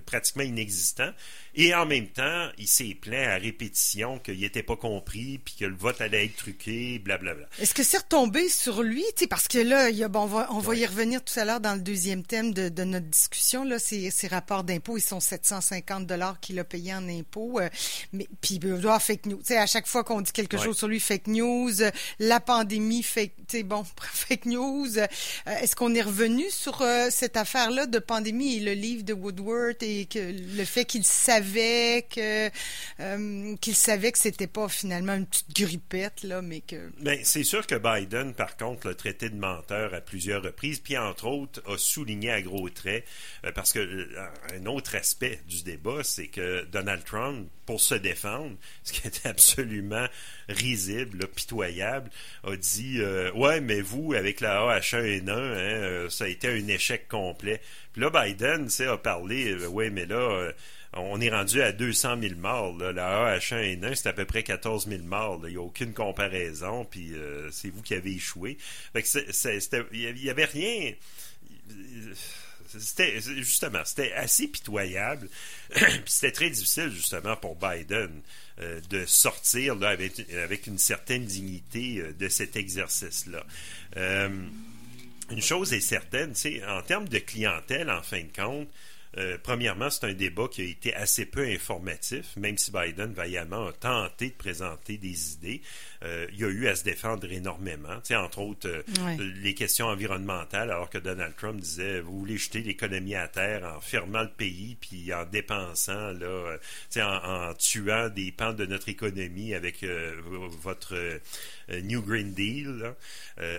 pratiquement 0.06 0.44
inexistant. 0.44 1.12
Et 1.56 1.74
en 1.74 1.86
même 1.86 2.08
temps, 2.08 2.50
il 2.58 2.68
s'est 2.68 2.96
plaint 3.00 3.28
à 3.28 3.38
répétition 3.38 4.20
qu'il 4.20 4.40
n'était 4.40 4.64
pas 4.64 4.76
compris, 4.76 5.40
puis 5.40 5.56
que 5.60 5.66
le 5.66 5.76
vote 5.76 6.00
allait 6.02 6.26
être 6.26 6.36
truqué, 6.36 7.00
blablabla. 7.00 7.48
Est-ce 7.60 7.74
que 7.74 7.84
c'est 7.84 7.98
retombé 7.98 8.48
sur 8.50 8.84
lui? 8.84 9.04
parce 9.30 9.48
que 9.48 9.58
là, 9.58 9.90
il 9.90 9.98
y 9.98 10.04
a, 10.04 10.08
bon, 10.08 10.22
on 10.22 10.28
va, 10.28 10.48
on 10.52 10.60
va 10.60 10.76
y 10.76 10.86
revenir 10.86 11.24
tout 11.24 11.38
à 11.40 11.46
l'heure 11.46 11.60
dans 11.60 11.74
le 11.74 11.82
deuxième 11.82 12.24
thème 12.24 12.54
de, 12.54 12.70
de 12.70 12.84
notre 12.84 13.08
discussion. 13.08 13.64
Là, 13.64 13.80
ces, 13.80 14.12
ces 14.12 14.28
rapports 14.28 14.64
d'impôts, 14.64 14.98
ils 14.98 15.02
sont 15.02 15.20
750 15.20 16.06
dollars 16.06 16.40
qu'il 16.40 16.60
a 16.60 16.64
payé 16.64 16.94
en 16.94 17.08
impôts. 17.10 17.60
Euh, 17.60 17.70
mais 18.14 18.28
puis 18.42 18.60
doit 18.60 19.00
fake 19.00 19.26
news. 19.26 19.40
sais, 19.44 19.58
à 19.58 19.66
chaque 19.66 19.88
fois 19.88 20.04
qu'on 20.04 20.22
dit 20.22 20.32
quelque 20.32 20.58
chose 20.58 20.78
sur 20.78 20.88
lui, 20.88 21.00
fake 21.00 21.28
news, 21.28 21.72
la 22.20 22.40
pandémie, 22.40 23.04
fake, 23.04 23.34
bon, 23.66 23.84
fake 24.02 24.46
news. 24.46 24.98
Euh, 24.98 25.08
est-ce 25.62 25.76
qu'on 25.76 25.94
est 25.96 26.02
revenu 26.02 26.50
sur 26.50 26.82
euh, 26.82 27.08
cette 27.10 27.38
affaire-là 27.38 27.86
de 27.86 28.00
pandémie 28.00 28.58
et 28.58 28.60
le 28.60 28.74
livre 28.74 29.04
de 29.04 29.14
Woodward 29.14 29.77
et 29.84 30.06
que 30.06 30.20
le 30.20 30.66
fait 30.66 30.86
qu'il 30.86 31.04
savait 31.04 32.06
que 32.10 32.50
euh, 33.00 33.56
qu'il 33.58 33.76
savait 33.76 34.12
que 34.12 34.20
c'était 34.20 34.48
pas 34.48 34.68
finalement 34.68 35.14
une 35.14 35.26
petite 35.26 35.56
grippette 35.56 36.24
là, 36.24 36.42
mais 36.42 36.62
que. 36.62 36.90
Ben, 37.00 37.20
c'est 37.24 37.44
sûr 37.44 37.66
que 37.66 37.76
Biden, 37.76 38.34
par 38.34 38.58
contre, 38.58 38.88
l'a 38.88 38.96
traité 38.96 39.30
de 39.30 39.36
menteur 39.36 39.94
à 39.94 40.02
plusieurs 40.02 40.44
reprises, 40.44 40.80
puis 40.80 40.98
entre 40.98 41.28
autres 41.28 41.62
a 41.68 41.78
souligné 41.78 42.32
à 42.32 42.42
gros 42.42 42.70
traits 42.70 43.06
euh, 43.46 43.52
parce 43.52 43.74
que 43.74 43.80
euh, 43.80 44.06
un 44.54 44.66
autre 44.66 44.96
aspect 44.96 45.40
du 45.48 45.64
débat, 45.64 46.04
c'est 46.04 46.28
que 46.28 46.66
Donald 46.66 47.04
Trump, 47.04 47.50
pour 47.66 47.82
se 47.82 47.96
défendre, 47.96 48.56
ce 48.84 48.94
qui 48.94 49.08
était 49.08 49.28
absolument 49.30 50.08
risible, 50.50 51.28
pitoyable, 51.28 52.10
a 52.44 52.56
dit 52.56 53.02
ouais, 53.36 53.60
mais 53.60 53.82
vous 53.82 54.14
avec 54.14 54.40
la 54.40 54.80
H1N1, 54.80 55.30
hein, 55.30 56.10
ça 56.10 56.26
a 56.26 56.28
été 56.28 56.48
un 56.48 56.68
échec 56.68 57.08
complet. 57.08 57.62
Puis 57.94 58.02
là, 58.02 58.10
Biden, 58.10 58.70
a 58.80 58.98
parlé, 58.98 59.56
ouais, 59.68 59.90
mais 59.90 60.06
là 60.06 60.52
on 60.94 61.20
est 61.22 61.30
rendu 61.30 61.62
à 61.62 61.72
200 61.72 62.18
000 62.22 62.36
morts. 62.36 62.78
La 62.78 63.38
AH1N1, 63.38 63.96
c'est 63.96 64.10
à 64.10 64.14
peu 64.14 64.26
près 64.26 64.44
14 64.44 64.88
000 64.88 65.04
morts. 65.04 65.40
Il 65.44 65.52
n'y 65.52 65.58
a 65.58 65.62
aucune 65.62 65.94
comparaison, 65.94 66.86
puis 66.86 67.14
euh, 67.14 67.50
c'est 67.52 67.70
vous 67.70 67.82
qui 67.82 67.94
avez 67.94 68.14
échoué. 68.14 68.58
il 68.96 70.14
n'y 70.16 70.30
avait 70.30 70.46
rien. 70.46 70.94
C'était 72.78 73.20
justement, 73.22 73.82
c'était 73.86 74.14
assez 74.14 74.48
pitoyable. 74.48 75.30
c'était 76.06 76.32
très 76.32 76.50
difficile 76.50 76.92
justement 76.92 77.36
pour 77.36 77.56
Biden 77.56 78.22
euh, 78.60 78.82
de 78.90 79.06
sortir 79.06 79.76
là, 79.76 79.90
avec, 79.90 80.68
une 80.68 80.78
certaine 80.78 81.26
dignité 81.26 82.00
euh, 82.00 82.14
de 82.14 82.28
cet 82.28 82.56
exercice-là. 82.56 83.46
une 83.96 85.42
chose 85.42 85.74
est 85.74 85.82
certaine, 85.82 86.34
en 86.68 86.82
termes 86.82 87.08
de 87.08 87.20
clientèle, 87.20 87.90
en 87.90 88.02
fin 88.02 88.22
de 88.22 88.36
compte, 88.36 88.70
euh, 89.18 89.38
premièrement, 89.42 89.90
c'est 89.90 90.06
un 90.06 90.14
débat 90.14 90.48
qui 90.52 90.62
a 90.62 90.66
été 90.66 90.94
assez 90.94 91.26
peu 91.26 91.46
informatif, 91.46 92.36
même 92.36 92.58
si 92.58 92.72
Biden 92.72 93.14
vaillamment 93.14 93.68
a 93.68 93.74
tenté 93.74 94.30
de 94.30 94.34
présenter 94.34 94.98
des 94.98 95.34
idées. 95.34 95.62
Euh, 96.04 96.28
il 96.34 96.40
y 96.40 96.44
a 96.44 96.50
eu 96.50 96.68
à 96.68 96.76
se 96.76 96.84
défendre 96.84 97.32
énormément. 97.32 97.96
Tu 97.98 98.08
sais, 98.10 98.16
entre 98.16 98.40
autres, 98.40 98.68
euh, 98.68 99.34
les 99.42 99.54
questions 99.54 99.88
environnementales, 99.88 100.70
alors 100.70 100.90
que 100.90 100.98
Donald 101.00 101.36
Trump 101.36 101.60
disait 101.60 102.02
vous 102.02 102.20
voulez 102.20 102.38
jeter 102.38 102.62
l'économie 102.62 103.16
à 103.16 103.28
terre 103.28 103.64
en 103.64 103.80
fermant 103.80 104.22
le 104.22 104.30
pays 104.30 104.78
puis 104.80 105.12
en 105.14 105.26
dépensant 105.26 106.12
là, 106.12 106.58
tu 106.60 106.68
sais, 106.90 107.02
en, 107.02 107.54
tuant 107.56 108.10
des 108.10 108.32
pans 108.32 108.54
de 108.54 108.66
notre 108.66 108.90
économie 108.90 109.54
avec 109.54 109.84
votre 109.84 110.96
New 111.70 112.02
Green 112.02 112.34
Deal. 112.34 112.94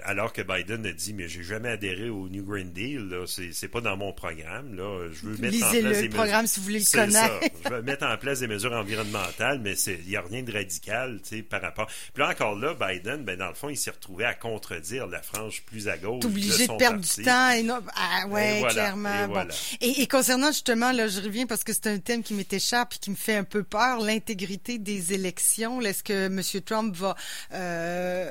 alors 0.05 0.33
que 0.33 0.43
Biden 0.43 0.87
a 0.87 0.93
dit 0.93 1.15
mais 1.15 1.29
j'ai 1.29 1.43
jamais 1.43 1.71
adhéré 1.71 2.09
au 2.09 2.29
New 2.29 2.45
Green 2.45 2.73
Deal. 2.73 3.25
C'est, 3.27 3.69
pas 3.69 3.81
dans 3.81 3.97
mon 3.97 4.13
programme. 4.13 4.77
Là, 4.77 5.09
je 5.13 5.27
veux 5.27 5.38
Lisez 5.41 5.83
le 5.83 6.09
programme 6.09 6.47
si 6.47 6.61
vous 6.61 6.67
voulez 6.67 6.81
le 6.81 6.93
connaître. 6.93 7.41
Je 7.65 7.69
vais 7.69 7.83
mettre 7.83 8.07
en 8.07 8.17
place 8.17 8.41
des 8.41 8.47
mesures 8.47 8.73
environnementales, 8.73 9.61
mais 9.63 9.75
il 9.75 10.09
n'y 10.09 10.17
a 10.17 10.23
rien 10.23 10.43
de 10.43 10.53
radical 10.53 11.21
par 11.49 11.63
rapport. 11.63 11.87
Puis 11.87 12.23
là, 12.23 12.31
encore 12.31 12.57
là, 12.57 12.75
Biden, 12.75 13.25
ben, 13.25 13.37
dans 13.37 13.49
le 13.49 13.55
fond, 13.55 13.69
il 13.69 13.77
s'est 13.77 13.91
retrouvé 13.91 14.25
à 14.25 14.35
contredire 14.35 15.07
la 15.07 15.23
frange 15.23 15.63
plus 15.63 15.89
à 15.89 15.97
gauche. 15.97 16.25
obligé 16.25 16.67
de, 16.67 16.77
perdre 16.77 17.01
du 17.01 17.25
temps. 17.25 17.51
Et 17.51 17.63
non... 17.63 17.81
Ah, 17.95 18.27
ouais, 18.29 18.63
clairement. 18.69 19.47
Et, 19.81 20.07
concernant 20.07 20.49
justement, 20.49 20.93
là, 20.93 21.09
je 21.09 21.21
reviens 21.21 21.47
parce 21.47 21.65
que 21.65 21.73
c'est 21.73 21.87
un 21.87 21.99
thème 21.99 22.23
qui 22.23 22.35
m'est 22.35 22.59
cher 22.59 22.87
et 22.93 22.99
qui 22.99 23.11
me 23.11 23.17
fait 23.17 23.37
un 23.37 23.45
peu 23.45 23.63
peur, 23.63 24.01
l'intégrité 24.01 24.79
des 24.79 25.13
élections. 25.13 25.81
Est-ce 25.81 26.03
que 26.03 26.27
M. 26.27 26.43
Trump 26.65 26.95
va. 26.97 27.15
Euh 27.53 28.31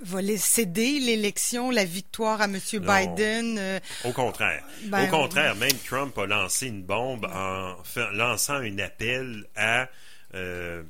va 0.00 0.20
céder 0.36 1.00
l'élection, 1.00 1.70
la 1.70 1.84
victoire 1.84 2.40
à 2.40 2.44
M. 2.44 2.58
Biden. 2.72 3.58
Euh, 3.58 3.80
Au 4.04 4.12
contraire. 4.12 4.62
Ben, 4.84 5.04
Au 5.04 5.08
contraire, 5.08 5.56
même 5.56 5.76
Trump 5.86 6.16
a 6.18 6.26
lancé 6.26 6.66
une 6.66 6.82
bombe 6.82 7.26
en 7.32 7.76
lançant 8.12 8.54
un 8.54 8.78
appel 8.78 9.46
à 9.56 9.88
euh, 10.34 10.82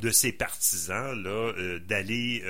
de 0.00 0.10
ses 0.10 0.32
partisans 0.32 1.12
là 1.22 1.30
euh, 1.30 1.78
d'aller 1.80 2.42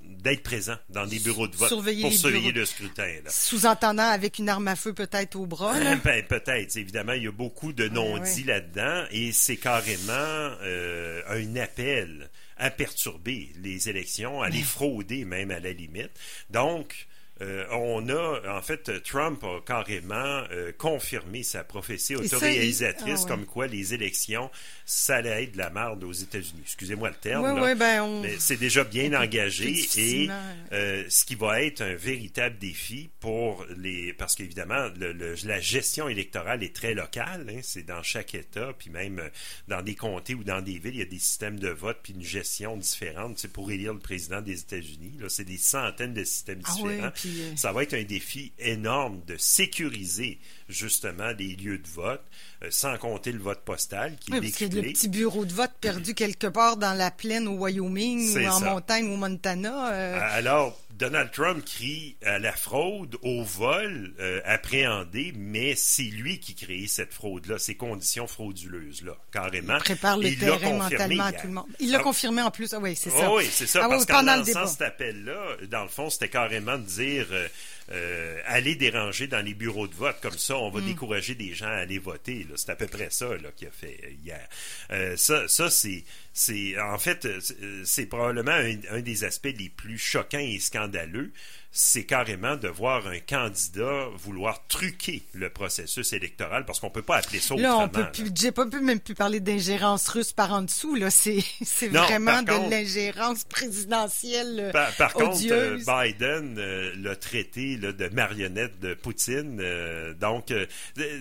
d'être 0.00 0.42
présents 0.42 0.76
dans 0.90 1.06
des 1.06 1.18
bureaux 1.18 1.48
de 1.48 1.56
vote 1.56 1.68
pour 1.68 2.12
surveiller 2.12 2.52
le 2.52 2.64
scrutin. 2.64 3.10
Sous-entendant 3.28 4.08
avec 4.08 4.38
une 4.38 4.48
arme 4.48 4.68
à 4.68 4.76
feu 4.76 4.92
peut-être 4.92 5.34
au 5.36 5.46
bras. 5.46 5.74
Ben, 6.04 6.22
peut-être. 6.22 6.76
Évidemment, 6.76 7.12
il 7.12 7.24
y 7.24 7.28
a 7.28 7.32
beaucoup 7.32 7.72
de 7.72 7.88
non-dits 7.88 8.44
là-dedans 8.44 9.04
et 9.10 9.32
c'est 9.32 9.56
carrément 9.56 10.52
un 11.28 11.56
appel 11.56 12.30
à 12.56 12.70
perturber 12.70 13.50
les 13.56 13.88
élections, 13.88 14.42
à 14.42 14.48
les 14.48 14.62
frauder 14.62 15.24
même 15.24 15.50
à 15.50 15.60
la 15.60 15.72
limite. 15.72 16.12
Donc, 16.50 17.06
euh, 17.40 17.64
on 17.72 18.08
a, 18.10 18.40
en 18.48 18.62
fait, 18.62 19.02
Trump 19.02 19.42
a 19.42 19.60
carrément 19.66 20.44
euh, 20.52 20.70
confirmé 20.78 21.42
sa 21.42 21.64
prophétie 21.64 22.14
autoréalisatrice 22.14 23.22
ah 23.24 23.28
comme 23.28 23.44
quoi 23.44 23.66
les 23.66 23.92
élections, 23.92 24.50
ça 24.86 25.16
allait 25.16 25.44
être 25.44 25.52
de 25.52 25.58
la 25.58 25.70
merde 25.70 26.04
aux 26.04 26.12
États-Unis. 26.12 26.60
Excusez-moi 26.62 27.08
le 27.08 27.16
terme. 27.16 27.42
Ben, 27.74 28.20
mais 28.22 28.36
c'est 28.38 28.56
déjà 28.56 28.84
bien 28.84 29.20
engagé 29.20 29.84
et 29.96 30.28
euh, 30.72 31.04
ce 31.08 31.24
qui 31.24 31.34
va 31.34 31.62
être 31.62 31.80
un 31.80 31.94
véritable 31.94 32.56
défi 32.58 33.10
pour 33.18 33.66
les. 33.76 34.12
Parce 34.12 34.36
qu'évidemment, 34.36 34.88
la 35.44 35.60
gestion 35.60 36.08
électorale 36.08 36.62
est 36.62 36.74
très 36.74 36.94
locale. 36.94 37.46
Hein, 37.50 37.60
c'est 37.62 37.84
dans 37.84 38.02
chaque 38.02 38.34
État, 38.36 38.72
puis 38.78 38.90
même 38.90 39.20
dans 39.66 39.82
des 39.82 39.96
comtés 39.96 40.34
ou 40.34 40.44
dans 40.44 40.60
des 40.60 40.78
villes, 40.78 40.94
il 40.94 40.98
y 40.98 41.02
a 41.02 41.06
des 41.06 41.18
systèmes 41.18 41.58
de 41.58 41.70
vote 41.70 41.98
puis 42.02 42.12
une 42.12 42.22
gestion 42.22 42.76
différente. 42.76 43.38
C'est 43.38 43.52
pour 43.52 43.72
élire 43.72 43.92
le 43.92 43.98
président 43.98 44.40
des 44.40 44.60
États-Unis. 44.60 45.16
Là, 45.18 45.28
c'est 45.28 45.44
des 45.44 45.58
centaines 45.58 46.14
de 46.14 46.22
systèmes 46.22 46.62
ah 46.64 46.72
différents. 46.72 47.10
Euh, 47.26 47.52
ça 47.56 47.72
va 47.72 47.82
être 47.82 47.94
un 47.94 48.02
défi 48.02 48.52
énorme 48.58 49.20
de 49.26 49.36
sécuriser 49.36 50.38
justement 50.68 51.30
les 51.38 51.56
lieux 51.56 51.78
de 51.78 51.88
vote, 51.88 52.22
euh, 52.62 52.68
sans 52.70 52.96
compter 52.96 53.32
le 53.32 53.38
vote 53.38 53.60
postal 53.64 54.16
qui 54.18 54.32
oui, 54.32 54.48
est 54.48 54.58
que 54.58 54.74
le 54.74 54.82
petit 54.82 55.08
bureau 55.08 55.44
de 55.44 55.52
vote 55.52 55.72
perdu 55.80 56.14
quelque 56.14 56.46
part 56.46 56.76
dans 56.76 56.94
la 56.94 57.10
plaine 57.10 57.46
au 57.48 57.58
Wyoming 57.58 58.36
ou 58.36 58.48
en 58.48 58.60
montagne 58.60 59.08
au 59.12 59.16
Montana. 59.16 59.92
Euh. 59.92 60.18
Alors, 60.20 60.80
Donald 60.90 61.30
Trump 61.32 61.64
crie 61.64 62.16
à 62.24 62.38
la 62.38 62.52
fraude, 62.52 63.16
au 63.22 63.42
vol 63.42 64.14
appréhendé, 64.44 65.32
mais 65.36 65.74
c'est 65.76 66.02
lui 66.02 66.38
qui 66.38 66.54
crée 66.54 66.86
cette 66.86 67.12
fraude-là, 67.12 67.58
ces 67.58 67.74
conditions 67.74 68.28
frauduleuses-là, 68.28 69.16
carrément. 69.32 69.76
Il 69.78 69.82
prépare 69.82 70.18
le 70.18 70.34
terrain 70.34 70.78
mentalement 70.78 71.24
à 71.24 71.32
tout 71.32 71.48
le 71.48 71.52
monde. 71.52 71.66
Il 71.80 71.90
l'a 71.90 71.98
ah. 71.98 72.02
confirmé 72.02 72.42
en 72.42 72.50
plus. 72.52 72.72
Ah 72.72 72.78
oui, 72.80 72.94
c'est 72.94 73.10
ça. 73.10 73.32
oui, 73.34 73.44
c'est 73.50 73.66
ça. 73.66 73.80
Ah 73.82 73.88
parce 73.88 74.06
qu'en 74.06 74.22
lançant 74.22 74.66
cet 74.66 74.82
appel-là, 74.82 75.66
dans 75.68 75.82
le 75.82 75.88
fond, 75.88 76.10
c'était 76.10 76.28
carrément 76.28 76.78
de 76.78 76.84
dire 76.84 77.13
euh, 77.20 77.48
euh, 77.92 78.40
aller 78.46 78.74
déranger 78.74 79.26
dans 79.26 79.44
les 79.44 79.54
bureaux 79.54 79.86
de 79.86 79.94
vote. 79.94 80.16
Comme 80.22 80.38
ça, 80.38 80.56
on 80.56 80.70
va 80.70 80.80
mm. 80.80 80.86
décourager 80.86 81.34
des 81.34 81.54
gens 81.54 81.66
à 81.66 81.80
aller 81.80 81.98
voter. 81.98 82.46
C'est 82.56 82.70
à 82.70 82.76
peu 82.76 82.86
près 82.86 83.08
ça 83.10 83.28
qu'il 83.56 83.68
a 83.68 83.70
fait 83.70 84.16
hier. 84.22 84.48
Euh, 84.90 85.16
ça, 85.16 85.46
ça 85.48 85.70
c'est 85.70 86.04
c'est 86.32 86.78
en 86.80 86.98
fait 86.98 87.28
c'est 87.84 88.06
probablement 88.06 88.58
un, 88.90 89.00
des 89.00 89.24
aspects 89.24 89.54
les 89.56 89.68
plus 89.68 89.98
choquants 89.98 90.38
et 90.38 90.58
scandaleux 90.58 91.32
c'est 91.76 92.04
carrément 92.04 92.54
de 92.54 92.68
voir 92.68 93.08
un 93.08 93.18
candidat 93.18 94.08
vouloir 94.16 94.64
truquer 94.68 95.24
le 95.32 95.50
processus 95.50 96.12
électoral 96.12 96.64
parce 96.64 96.78
qu'on 96.78 96.88
peut 96.88 97.02
pas 97.02 97.16
appeler 97.16 97.40
ça 97.40 97.56
là, 97.56 97.78
on 97.78 97.88
peut 97.88 98.06
plus, 98.12 98.30
j'ai 98.32 98.52
pas 98.52 98.66
pu 98.66 98.80
même 98.80 99.00
plus 99.00 99.16
parler 99.16 99.40
d'ingérence 99.40 100.06
russe 100.06 100.32
par 100.32 100.52
en 100.52 100.62
dessous 100.62 100.94
là, 100.94 101.10
c'est 101.10 101.44
c'est 101.64 101.88
vraiment 101.88 102.42
de 102.42 102.70
l'ingérence 102.70 103.42
présidentielle 103.44 104.70
par, 104.72 104.92
par 104.94 105.12
contre 105.14 105.38
euh, 105.50 105.78
Biden 105.78 106.56
euh, 106.58 106.92
l'a 106.96 107.16
traité 107.16 107.73
de 107.78 108.08
marionnette 108.08 108.78
de 108.80 108.94
Poutine 108.94 109.58
euh, 109.60 110.14
donc 110.14 110.52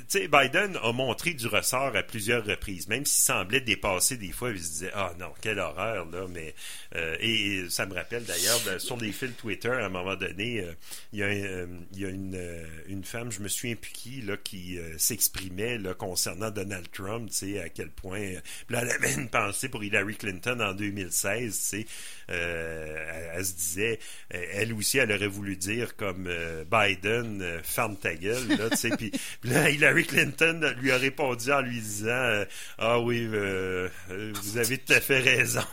sais 0.07 0.27
Biden 0.27 0.77
a 0.81 0.91
montré 0.91 1.33
du 1.33 1.47
ressort 1.47 1.95
à 1.95 2.03
plusieurs 2.03 2.45
reprises 2.45 2.87
même 2.87 3.05
s'il 3.05 3.23
semblait 3.23 3.61
dépasser 3.61 4.17
des 4.17 4.31
fois 4.31 4.51
il 4.51 4.59
se 4.61 4.69
disait 4.69 4.91
ah 4.93 5.13
non, 5.19 5.33
quelle 5.41 5.59
horreur, 5.59 6.05
là. 6.09 6.25
Mais, 6.29 6.53
euh, 6.95 7.15
et, 7.19 7.69
ça 7.69 7.85
me 7.85 7.93
rappelle 7.93 8.23
d'ailleurs, 8.23 8.59
sur 8.79 8.97
les 8.97 9.11
fils 9.11 9.35
Twitter, 9.37 9.69
à 9.69 9.85
un 9.85 9.89
moment 9.89 10.15
donné, 10.15 10.61
euh, 10.61 10.73
il 11.11 11.19
y 11.19 11.23
a, 11.23 11.27
euh, 11.27 11.67
il 11.93 11.99
y 11.99 12.05
a 12.05 12.09
une, 12.09 12.65
une 12.87 13.03
femme, 13.03 13.31
je 13.31 13.41
me 13.41 13.47
souviens 13.47 13.75
plus 13.75 13.91
qui, 13.91 14.21
là, 14.21 14.37
qui 14.37 14.77
s'exprimait 14.97 15.79
concernant 15.97 16.51
Donald 16.51 16.89
Trump, 16.91 17.29
tu 17.29 17.35
sais, 17.35 17.59
à 17.59 17.69
quel 17.69 17.89
point. 17.89 18.33
là, 18.69 18.81
elle 18.81 18.91
avait 18.91 19.13
une 19.13 19.29
pensée 19.29 19.69
pour 19.69 19.83
Hillary 19.83 20.15
Clinton 20.15 20.59
en 20.59 20.73
2016, 20.73 21.53
tu 21.53 21.59
sais. 21.59 21.85
elle, 22.27 23.45
se 23.45 23.53
disait, 23.53 23.99
elle 24.29 24.73
aussi, 24.73 24.97
elle 24.97 25.11
aurait 25.11 25.27
voulu 25.27 25.55
dire 25.55 25.95
comme 25.95 26.27
Biden, 26.71 27.59
ferme 27.63 27.97
ta 27.97 28.13
gueule, 28.15 28.47
là, 28.47 28.69
tu 28.69 28.77
sais. 28.77 28.89
Puis 28.97 29.11
là, 29.43 29.69
Hillary 29.69 30.05
Clinton 30.05 30.73
lui 30.81 30.91
a 30.91 30.97
répondu 30.97 31.51
en 31.51 31.61
lui 31.61 31.79
disant, 31.79 32.43
ah 32.77 32.99
oui, 32.99 33.27
vous 33.27 34.57
avez 34.57 34.77
tout 34.77 34.93
à 34.93 35.01
fait 35.01 35.19
raison. 35.19 35.63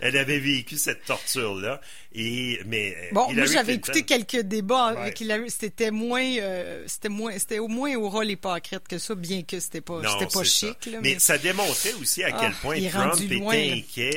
Elle 0.00 0.16
avait 0.16 0.38
vécu 0.38 0.76
cette 0.76 1.04
torture-là. 1.04 1.80
Et, 2.12 2.60
mais, 2.66 2.94
euh, 2.96 3.08
bon, 3.12 3.32
moi, 3.32 3.46
j'avais 3.46 3.74
écouté 3.74 4.02
quelques 4.02 4.40
débats 4.40 4.86
avec 4.86 5.20
Hillary. 5.20 5.50
C'était 5.50 5.90
moins, 5.90 6.36
euh, 6.38 6.84
c'était 6.86 7.08
moins, 7.08 7.36
c'était 7.38 7.58
au 7.58 7.68
moins 7.68 7.94
au 7.96 8.08
rôle 8.08 8.30
hypocrite 8.30 8.86
que 8.88 8.98
ça, 8.98 9.14
bien 9.14 9.42
que 9.42 9.58
c'était 9.60 9.80
pas, 9.80 10.00
c'était 10.12 10.32
pas 10.32 10.44
chic. 10.44 10.88
mais... 11.02 11.18
ça 11.18 11.38
démontrait 11.38 11.94
aussi 11.94 12.22
à 12.22 12.32
quel 12.32 12.52
ah, 12.52 12.60
point 12.60 12.88
Trump 12.88 13.20
était 13.20 13.72
inquiet 13.72 14.10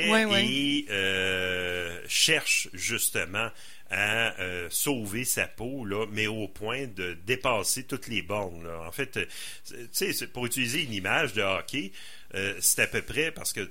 et 0.44 0.86
euh, 0.90 2.00
cherche 2.06 2.68
justement 2.72 3.48
à 3.90 4.34
sauver 4.68 5.24
sa 5.24 5.46
peau, 5.46 5.86
là, 5.86 6.04
mais 6.12 6.26
au 6.26 6.46
point 6.46 6.86
de 6.88 7.16
dépasser 7.24 7.84
toutes 7.84 8.08
les 8.08 8.20
bornes. 8.20 8.62
Là. 8.62 8.86
En 8.86 8.92
fait, 8.92 9.18
tu 9.64 10.12
sais, 10.12 10.26
pour 10.26 10.44
utiliser 10.44 10.82
une 10.82 10.92
image 10.92 11.32
de 11.32 11.40
hockey, 11.40 11.92
euh, 12.34 12.54
c'est 12.60 12.82
à 12.82 12.86
peu 12.86 13.00
près 13.00 13.30
parce 13.32 13.54
que 13.54 13.66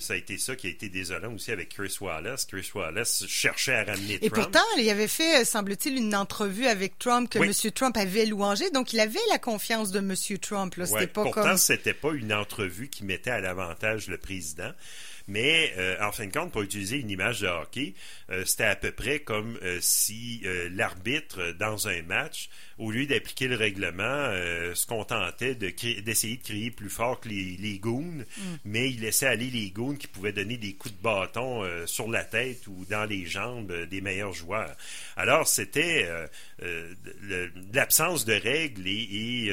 ça 0.00 0.14
a 0.14 0.16
été 0.16 0.36
ça 0.36 0.56
qui 0.56 0.66
a 0.66 0.70
été 0.70 0.88
désolant 0.88 1.32
aussi 1.34 1.52
avec 1.52 1.68
Chris 1.68 1.96
Wallace. 2.00 2.46
Chris 2.46 2.68
Wallace 2.74 3.24
cherchait 3.28 3.74
à 3.74 3.84
ramener 3.84 4.18
Trump. 4.18 4.24
Et 4.24 4.30
pourtant, 4.30 4.64
il 4.76 4.90
avait 4.90 5.06
fait, 5.06 5.44
semble-t-il, 5.44 5.96
une 5.96 6.14
entrevue 6.16 6.66
avec 6.66 6.98
Trump 6.98 7.30
que 7.30 7.38
M. 7.38 7.52
Trump 7.72 7.96
avait 7.96 8.26
louangé, 8.26 8.70
donc 8.70 8.92
il 8.92 8.98
avait 8.98 9.20
la 9.30 9.38
confiance 9.38 9.92
de 9.92 10.00
M. 10.00 10.14
Trump. 10.40 10.74
Là. 10.74 10.86
C'était 10.86 11.06
pas 11.06 11.22
pourtant, 11.22 11.56
c'était 11.56 11.94
pas 11.94 12.12
une 12.12 12.32
entrevue 12.32 12.88
qui 12.88 13.04
mettait 13.04 13.30
à 13.30 13.40
l'avantage 13.40 14.08
le 14.08 14.18
président. 14.18 14.72
Mais 15.32 15.72
euh, 15.78 15.96
en 16.02 16.12
fin 16.12 16.26
de 16.26 16.32
compte, 16.32 16.52
pour 16.52 16.60
utiliser 16.60 16.98
une 16.98 17.08
image 17.08 17.40
de 17.40 17.46
hockey, 17.46 17.94
euh, 18.28 18.44
c'était 18.44 18.64
à 18.64 18.76
peu 18.76 18.92
près 18.92 19.20
comme 19.20 19.58
si 19.80 20.42
l'arbitre 20.70 21.52
dans 21.58 21.88
un 21.88 22.02
match 22.02 22.50
au 22.82 22.90
lieu 22.90 23.06
d'appliquer 23.06 23.46
le 23.46 23.56
règlement, 23.56 24.02
euh, 24.02 24.74
se 24.74 24.86
contentait 24.86 25.54
d'essayer 25.54 26.36
de, 26.36 26.42
crier 26.42 26.70
plus 26.70 26.90
fort 26.90 27.20
que 27.20 27.28
les, 27.28 27.56
les 27.58 27.78
goons, 27.78 28.02
mm. 28.02 28.42
mais 28.64 28.90
il 28.90 29.00
laissait 29.00 29.26
aller 29.26 29.50
les 29.50 29.70
goons 29.70 29.94
qui 29.94 30.08
pouvaient 30.08 30.32
donner 30.32 30.56
des 30.56 30.74
coups 30.74 30.94
de 30.94 31.00
bâton 31.00 31.62
euh, 31.62 31.86
sur 31.86 32.08
la 32.08 32.24
tête 32.24 32.66
ou 32.66 32.84
dans 32.90 33.04
les 33.04 33.24
jambes 33.24 33.70
euh, 33.70 33.86
des 33.86 34.00
meilleurs 34.00 34.32
joueurs. 34.32 34.74
Alors, 35.16 35.46
c'était 35.46 36.08
l'absence 37.72 38.24
de 38.24 38.32
règles 38.32 38.86
et, 38.86 39.52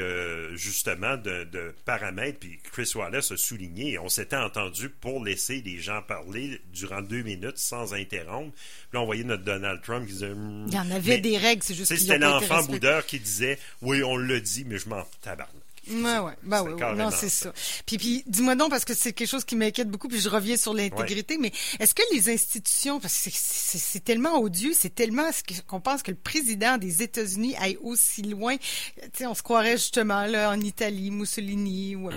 justement 0.56 1.18
de, 1.18 1.44
de, 1.44 1.74
paramètres, 1.86 2.40
puis 2.40 2.60
Chris 2.72 2.92
Wallace 2.96 3.32
a 3.32 3.38
souligné, 3.38 4.00
on 4.00 4.10
s'était 4.10 4.38
entendu 4.38 4.90
pour 4.90 5.24
laisser 5.24 5.62
les 5.72 5.80
gens 5.80 6.02
parler 6.02 6.62
durant 6.74 7.02
deux 7.02 7.22
minutes 7.22 7.58
sans 7.58 7.94
interrompre. 7.94 8.52
Puis 8.54 8.94
là, 8.94 9.02
on 9.02 9.06
voyait 9.06 9.24
notre 9.24 9.44
Donald 9.44 9.82
Trump 9.82 10.08
qui 10.08 10.14
disait... 10.14 10.32
il 10.68 10.74
y 10.74 10.80
en 10.80 10.92
avait 10.92 11.20
des 11.20 11.38
règles, 11.38 11.64
c'est 11.64 11.76
juste 11.76 11.96
C'était 11.96 12.18
l'enfant 12.18 12.64
boudeur 12.64 13.06
qui 13.06 13.20
disait 13.20 13.60
Oui, 13.82 14.04
on 14.04 14.16
le 14.16 14.42
dit, 14.42 14.66
mais 14.66 14.78
je 14.78 14.90
m'en 14.90 15.04
tabarne. 15.22 15.50
Ouais, 15.90 16.20
ouais. 16.20 16.34
Ben 16.44 16.64
oui, 16.64 16.74
non, 16.98 17.10
c'est 17.12 17.30
ça. 17.30 17.52
Puis, 17.86 17.98
puis 17.98 18.24
dis-moi 18.28 18.56
donc, 18.56 18.70
parce 18.70 18.86
que 18.86 18.94
c'est 18.94 19.14
quelque 19.14 19.28
chose 19.28 19.44
qui 19.44 19.56
m'inquiète 19.56 19.90
beaucoup, 19.90 20.08
puis 20.08 20.20
je 20.20 20.30
reviens 20.30 20.58
sur 20.58 20.74
l'intégrité, 20.74 21.38
mais 21.38 21.52
est-ce 21.80 21.96
que 21.96 22.04
les 22.14 22.30
institutions, 22.30 23.00
parce 23.00 23.24
que 23.24 23.30
c'est 23.34 24.04
tellement 24.04 24.40
odieux, 24.40 24.74
c'est 24.76 24.94
tellement 24.94 25.30
qu'on 25.68 25.82
pense 25.82 26.04
que 26.04 26.12
le 26.12 26.18
président 26.18 26.78
des 26.78 27.02
États-Unis 27.02 27.56
aille 27.58 27.78
aussi 27.82 28.22
loin, 28.22 28.58
tu 28.58 29.10
sais, 29.14 29.26
on 29.26 29.34
se 29.34 29.42
croirait 29.42 29.78
justement 29.78 30.26
là 30.26 30.52
en 30.52 30.60
Italie, 30.60 31.12
Mussolini, 31.12 31.96
ou, 31.96 32.10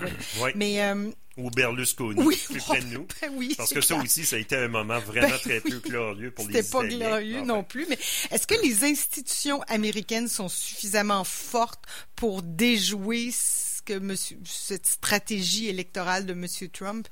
mais 0.55 0.83
euh, 0.83 1.09
ou 1.37 1.49
Berlusconi, 1.49 2.21
oui, 2.21 2.39
plus 2.45 2.59
près 2.59 2.81
de 2.81 2.87
nous. 2.87 3.07
Ben 3.21 3.31
oui, 3.35 3.55
Parce 3.57 3.73
que 3.73 3.81
ça 3.81 3.95
aussi, 3.95 4.25
ça 4.25 4.35
a 4.35 4.39
été 4.39 4.55
un 4.55 4.67
moment 4.67 4.99
vraiment 4.99 5.27
ben 5.29 5.39
très 5.39 5.61
peu 5.61 5.79
glorieux 5.79 6.31
pour 6.31 6.47
les 6.47 6.61
C'était 6.61 6.69
pas 6.69 6.85
glorieux 6.85 7.41
non 7.41 7.63
plus, 7.63 7.87
mais 7.89 7.97
est-ce 8.31 8.45
que 8.45 8.55
les 8.63 8.83
institutions 8.83 9.61
américaines 9.63 10.27
sont 10.27 10.49
suffisamment 10.49 11.23
fortes 11.23 11.83
pour 12.15 12.43
déjouer 12.43 13.31
ce 13.31 13.81
que 13.81 13.97
monsieur, 13.97 14.37
cette 14.45 14.85
stratégie 14.85 15.69
électorale 15.69 16.25
de 16.25 16.33
M. 16.33 16.45
Trump? 16.71 17.07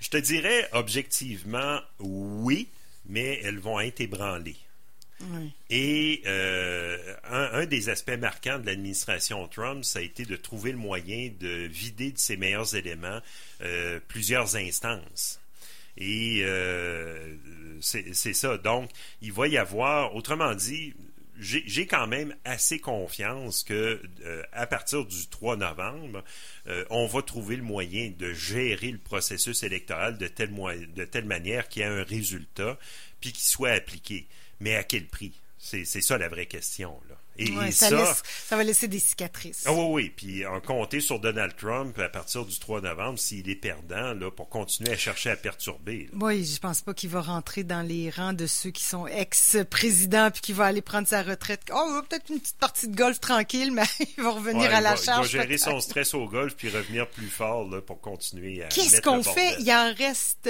Je 0.00 0.08
te 0.08 0.16
dirais 0.16 0.68
objectivement 0.72 1.80
oui, 1.98 2.68
mais 3.06 3.40
elles 3.42 3.58
vont 3.58 3.80
être 3.80 4.00
ébranlées. 4.00 4.56
Et 5.70 6.22
euh, 6.26 7.14
un, 7.24 7.66
des 7.66 7.88
aspects 7.88 8.18
marquants 8.18 8.58
de 8.58 8.66
l'administration 8.66 9.48
Trump, 9.48 9.84
ça 9.84 9.98
a 9.98 10.02
été 10.02 10.24
de 10.24 10.36
trouver 10.36 10.72
le 10.72 10.78
moyen 10.78 11.30
de 11.40 11.66
vider 11.66 12.12
de 12.12 12.18
ses 12.18 12.36
meilleurs 12.36 12.74
éléments 12.74 13.20
euh, 13.62 13.98
plusieurs 14.08 14.56
instances. 14.56 15.40
Et 15.96 16.42
euh, 16.42 17.34
c'est 17.80 18.34
ça. 18.34 18.58
Donc, 18.58 18.90
il 19.22 19.32
va 19.32 19.48
y 19.48 19.56
avoir, 19.56 20.14
autrement 20.14 20.54
dit, 20.54 20.92
j'ai 21.38 21.86
quand 21.86 22.06
même 22.06 22.34
assez 22.44 22.78
confiance 22.78 23.62
que 23.62 24.00
à 24.52 24.66
partir 24.66 25.04
du 25.04 25.26
3 25.28 25.56
novembre, 25.56 26.24
on 26.88 27.06
va 27.06 27.20
trouver 27.22 27.56
le 27.56 27.62
moyen 27.62 28.10
de 28.18 28.32
gérer 28.32 28.90
le 28.90 28.98
processus 28.98 29.62
électoral 29.62 30.16
de 30.16 30.28
telle, 30.28 30.54
de 30.94 31.04
telle 31.04 31.26
manière 31.26 31.68
qu'il 31.68 31.80
y 31.80 31.84
ait 31.84 31.88
un 31.88 32.04
résultat, 32.04 32.78
puis 33.20 33.32
qu'il 33.32 33.44
soit 33.44 33.72
appliqué. 33.72 34.26
Mais 34.60 34.76
à 34.76 34.84
quel 34.84 35.06
prix? 35.06 35.40
C'est 35.58 35.84
ça 35.84 36.18
la 36.18 36.28
vraie 36.28 36.46
question. 36.46 37.00
Là. 37.08 37.16
Et, 37.38 37.72
ça, 37.72 38.14
ça, 38.48 38.56
va 38.56 38.64
laisser 38.64 38.88
des 38.88 38.98
cicatrices. 38.98 39.64
Ah 39.66 39.72
oui, 39.72 39.86
oui. 39.90 40.12
Puis 40.14 40.46
en 40.46 40.60
compter 40.60 41.00
sur 41.00 41.18
Donald 41.20 41.54
Trump 41.56 41.98
à 41.98 42.08
partir 42.08 42.44
du 42.44 42.58
3 42.58 42.80
novembre 42.80 43.18
s'il 43.18 43.48
est 43.50 43.56
perdant 43.56 44.14
là, 44.14 44.30
pour 44.30 44.48
continuer 44.48 44.92
à 44.92 44.96
chercher 44.96 45.30
à 45.30 45.36
perturber. 45.36 46.08
Oui, 46.14 46.44
je 46.44 46.58
pense 46.58 46.80
pas 46.80 46.94
qu'il 46.94 47.10
va 47.10 47.20
rentrer 47.20 47.62
dans 47.62 47.82
les 47.82 48.10
rangs 48.10 48.32
de 48.32 48.46
ceux 48.46 48.70
qui 48.70 48.84
sont 48.84 49.06
ex-présidents 49.06 50.30
puis 50.30 50.40
qu'il 50.40 50.54
va 50.54 50.66
aller 50.66 50.82
prendre 50.82 51.06
sa 51.06 51.22
retraite. 51.22 51.60
Oh, 51.74 52.00
peut-être 52.08 52.30
une 52.30 52.40
petite 52.40 52.58
partie 52.58 52.88
de 52.88 52.96
golf 52.96 53.20
tranquille, 53.20 53.72
mais 53.72 53.84
il 54.16 54.22
va 54.22 54.30
revenir 54.30 54.74
à 54.74 54.80
la 54.80 54.96
charge. 54.96 55.32
Il 55.32 55.36
va 55.36 55.42
gérer 55.42 55.58
son 55.58 55.80
stress 55.80 56.14
au 56.14 56.26
golf 56.26 56.54
puis 56.56 56.70
revenir 56.70 57.06
plus 57.08 57.28
fort 57.28 57.68
là, 57.68 57.82
pour 57.82 58.00
continuer 58.00 58.62
à. 58.62 58.68
Qu'est-ce 58.68 59.02
qu'on 59.02 59.22
fait? 59.22 59.56
Il 59.60 59.70
en 59.72 59.92
reste 59.94 60.48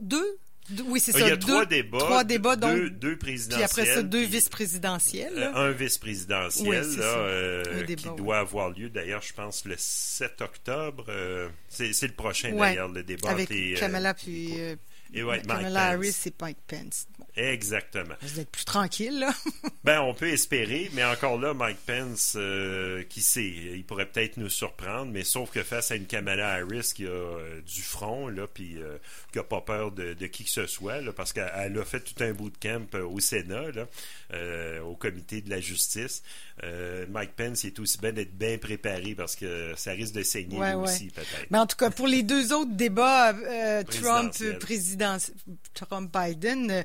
deux? 0.00 0.38
Oui, 0.86 1.00
c'est 1.00 1.12
ça. 1.12 1.20
Il 1.20 1.28
y 1.28 1.30
a 1.30 1.36
trois 1.36 1.66
débats. 1.66 1.98
Trois 1.98 2.24
débats, 2.24 2.56
donc. 2.56 2.74
Deux, 2.74 2.90
deux 2.90 3.16
présidentiels. 3.16 3.68
Puis 3.68 3.82
après 3.82 3.94
ça, 3.94 4.02
deux 4.02 4.24
vice-présidentiels. 4.24 5.34
Euh, 5.36 5.54
un 5.54 5.70
vice-présidentiel, 5.70 6.84
euh, 6.98 7.84
qui 7.84 8.08
doit 8.16 8.38
avoir 8.38 8.70
lieu, 8.70 8.90
d'ailleurs, 8.90 9.22
je 9.22 9.32
pense, 9.32 9.64
le 9.64 9.74
7 9.76 10.40
octobre. 10.40 11.04
Euh, 11.08 11.48
c'est 11.68 12.02
le 12.02 12.14
prochain, 12.14 12.54
d'ailleurs, 12.54 12.88
le 12.88 13.02
débat. 13.02 13.30
Avec 13.30 13.50
Kamala 13.78 14.14
puis... 14.14 14.54
Et 15.14 15.22
ouais, 15.22 15.40
Kamala 15.40 15.90
Harris 15.90 16.16
et 16.26 16.32
Mike 16.40 16.58
Pence. 16.66 17.06
Exactement. 17.36 18.14
Vous 18.22 18.40
êtes 18.40 18.50
plus 18.50 18.64
tranquille, 18.64 19.18
là. 19.18 19.34
ben, 19.84 20.00
on 20.00 20.14
peut 20.14 20.28
espérer, 20.28 20.90
mais 20.94 21.04
encore 21.04 21.38
là, 21.38 21.52
Mike 21.52 21.78
Pence, 21.84 22.34
euh, 22.36 23.02
qui 23.10 23.20
sait, 23.20 23.44
il 23.44 23.84
pourrait 23.84 24.06
peut-être 24.06 24.38
nous 24.38 24.48
surprendre, 24.48 25.12
mais 25.12 25.22
sauf 25.22 25.50
que 25.50 25.62
face 25.62 25.90
à 25.90 25.96
une 25.96 26.06
Kamala 26.06 26.54
Harris 26.54 26.92
qui 26.94 27.04
a 27.04 27.10
euh, 27.10 27.60
du 27.60 27.82
front, 27.82 28.28
là, 28.28 28.46
puis 28.46 28.78
euh, 28.78 28.96
qui 29.32 29.38
n'a 29.38 29.44
pas 29.44 29.60
peur 29.60 29.92
de, 29.92 30.14
qui 30.26 30.44
que 30.44 30.50
ce 30.50 30.66
soit, 30.66 31.02
là, 31.02 31.12
parce 31.12 31.34
qu'elle 31.34 31.78
a 31.78 31.84
fait 31.84 32.00
tout 32.00 32.24
un 32.24 32.32
bout 32.32 32.48
de 32.48 32.56
camp 32.56 32.94
au 32.94 33.20
Sénat, 33.20 33.70
là, 33.72 33.86
au 34.82 34.96
comité 34.96 35.42
de 35.42 35.50
la 35.50 35.60
justice. 35.60 36.22
Mike 37.10 37.32
Pence, 37.36 37.64
il 37.64 37.68
est 37.68 37.78
aussi 37.78 37.98
bien 37.98 38.12
d'être 38.12 38.36
bien 38.36 38.56
préparé 38.56 39.14
parce 39.14 39.36
que 39.36 39.74
ça 39.76 39.92
risque 39.92 40.14
de 40.14 40.22
saigner 40.22 40.74
aussi, 40.74 41.08
peut-être. 41.08 41.46
Mais 41.50 41.58
en 41.58 41.66
tout 41.66 41.76
cas, 41.76 41.90
pour 41.90 42.06
les 42.06 42.22
deux 42.22 42.54
autres 42.54 42.72
débats, 42.72 43.34
Trump, 43.90 44.32
président, 44.58 45.18
Trump-Biden, 45.74 46.84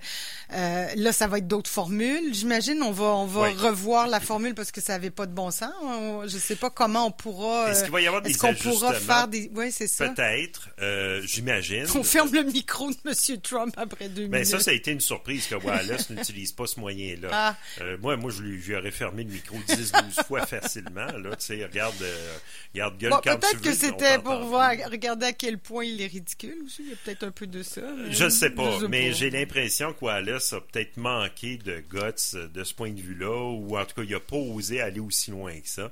euh, 0.54 0.88
là, 0.96 1.12
ça 1.12 1.28
va 1.28 1.38
être 1.38 1.48
d'autres 1.48 1.70
formules. 1.70 2.34
J'imagine 2.34 2.82
on 2.84 2.92
va 2.92 3.06
on 3.06 3.26
va 3.26 3.50
revoir 3.50 4.08
la 4.08 4.20
formule 4.20 4.54
parce 4.54 4.72
que 4.72 4.82
ça 4.82 4.94
n'avait 4.94 5.10
pas 5.10 5.26
de 5.26 5.34
bon 5.34 5.52
sens. 5.52 5.72
je 6.26 6.34
ne 6.34 6.40
sais 6.40 6.56
pas 6.56 6.70
comment 6.70 7.08
on 7.08 7.12
pourra. 7.12 7.72
Est-ce 7.72 7.84
qu'il 7.84 7.92
va 7.92 8.02
y 8.02 8.08
avoir 8.08 8.22
des 8.22 8.34
qu'on 8.34 8.54
pourra 8.54 8.94
faire 8.94 9.28
des 9.28 9.50
Oui, 9.56 9.72
c'est 9.72 9.88
ça. 9.88 10.10
Peut-être. 10.10 10.70
Euh, 10.82 11.22
j'imagine. 11.26 11.86
On 11.96 12.04
ferme 12.04 12.34
le 12.34 12.44
micro 12.44 12.90
de 12.92 12.98
M. 13.06 13.42
Trump 13.42 13.74
après 13.78 14.10
deux 14.10 14.28
ben, 14.28 14.40
minutes. 14.40 14.48
Ça, 14.48 14.60
ça 14.60 14.72
a 14.72 14.74
été 14.74 14.92
une 14.92 15.00
surprise 15.02 15.48
que 15.48 15.56
Wallace 15.56 16.10
n'utilise 16.10 16.52
pas 16.52 16.68
ce 16.68 16.80
moyen-là. 16.80 17.30
Ah. 17.32 17.56
Euh, 17.82 17.98
moi, 18.02 18.18
moi, 18.18 18.32
je 18.32 18.42
lui, 18.42 18.76
aurais 18.76 18.92
fermé 18.92 19.24
le 19.24 19.32
micro 19.32 19.58
10-12 19.68 20.26
fois 20.28 20.46
facilement. 20.46 21.06
Là, 21.06 21.36
tu 21.36 21.46
sais, 21.46 21.64
regarde, 21.64 21.96
regarde 22.74 22.98
gueule 22.98 23.12
Peut-être 23.22 23.62
que 23.62 23.74
c'était 23.74 24.20
pour 24.20 24.40
voir, 24.46 24.72
regarder 24.90 25.28
à 25.28 25.34
quel 25.34 25.58
point 25.58 25.86
il 25.86 26.02
est 26.02 26.08
ridicule 26.08 26.58
aussi. 26.66 26.84
Il 26.84 26.90
y 26.90 26.94
a 26.94 26.96
peut-être 27.04 27.24
un 27.24 27.32
peu 27.32 27.48
de 27.48 27.64
ça. 27.64 27.82
Je 28.10 28.26
ne 28.26 28.30
sais 28.30 28.50
pas, 28.50 28.80
Je 28.80 28.86
mais 28.86 29.14
j'ai 29.14 29.30
l'impression 29.30 29.94
que 29.94 30.06
Wallace 30.06 30.31
a 30.36 30.62
peut-être 30.62 30.98
manqué 30.98 31.58
de 31.58 31.80
guts 31.80 32.00
euh, 32.36 32.48
de 32.48 32.64
ce 32.64 32.74
point 32.74 32.92
de 32.92 33.02
vue-là, 33.02 33.52
ou 33.52 33.78
en 33.78 33.86
tout 33.86 33.96
cas, 33.96 34.04
il 34.04 34.12
n'a 34.12 34.20
pas 34.20 34.36
osé 34.38 34.82
aller 34.82 35.00
aussi 35.00 35.32
loin 35.32 35.60
que 35.60 35.68
ça. 35.70 35.92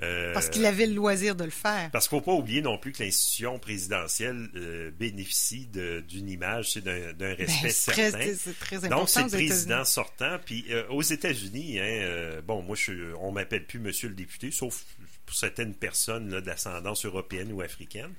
Euh, 0.00 0.32
Parce 0.32 0.48
qu'il 0.48 0.64
avait 0.64 0.86
le 0.86 0.94
loisir 0.94 1.34
de 1.34 1.42
le 1.42 1.50
faire. 1.50 1.90
Parce 1.90 2.06
qu'il 2.06 2.16
ne 2.18 2.22
faut 2.22 2.30
pas 2.30 2.36
oublier 2.38 2.62
non 2.62 2.78
plus 2.78 2.92
que 2.92 3.02
l'institution 3.02 3.58
présidentielle 3.58 4.48
euh, 4.54 4.92
bénéficie 4.96 5.66
de- 5.66 6.04
d'une 6.08 6.28
image, 6.30 6.70
c'est 6.74 6.82
d'un 6.84 7.12
d'un 7.14 7.34
Ben, 7.34 7.36
respect 7.36 7.70
c'est 7.70 7.90
très, 7.90 8.10
certain. 8.12 8.32
c'est 8.38 8.58
très 8.60 8.76
important. 8.76 8.96
Donc, 9.00 9.08
c'est 9.08 9.22
le 9.24 9.28
président 9.28 9.84
sortant. 9.84 10.38
Puis, 10.46 10.66
euh, 10.70 10.84
aux 10.90 11.02
États-Unis, 11.02 11.80
hein, 11.80 12.40
bon, 12.46 12.62
moi, 12.62 12.76
je, 12.76 12.92
on 13.20 13.32
m'appelle 13.32 13.66
plus 13.66 13.80
monsieur 13.80 14.08
le 14.08 14.14
député, 14.14 14.52
sauf 14.52 14.84
pour 15.26 15.34
certaines 15.34 15.74
personnes 15.74 16.30
là, 16.30 16.40
d'ascendance 16.40 17.04
européenne 17.04 17.50
ou 17.52 17.60
africaine, 17.60 18.12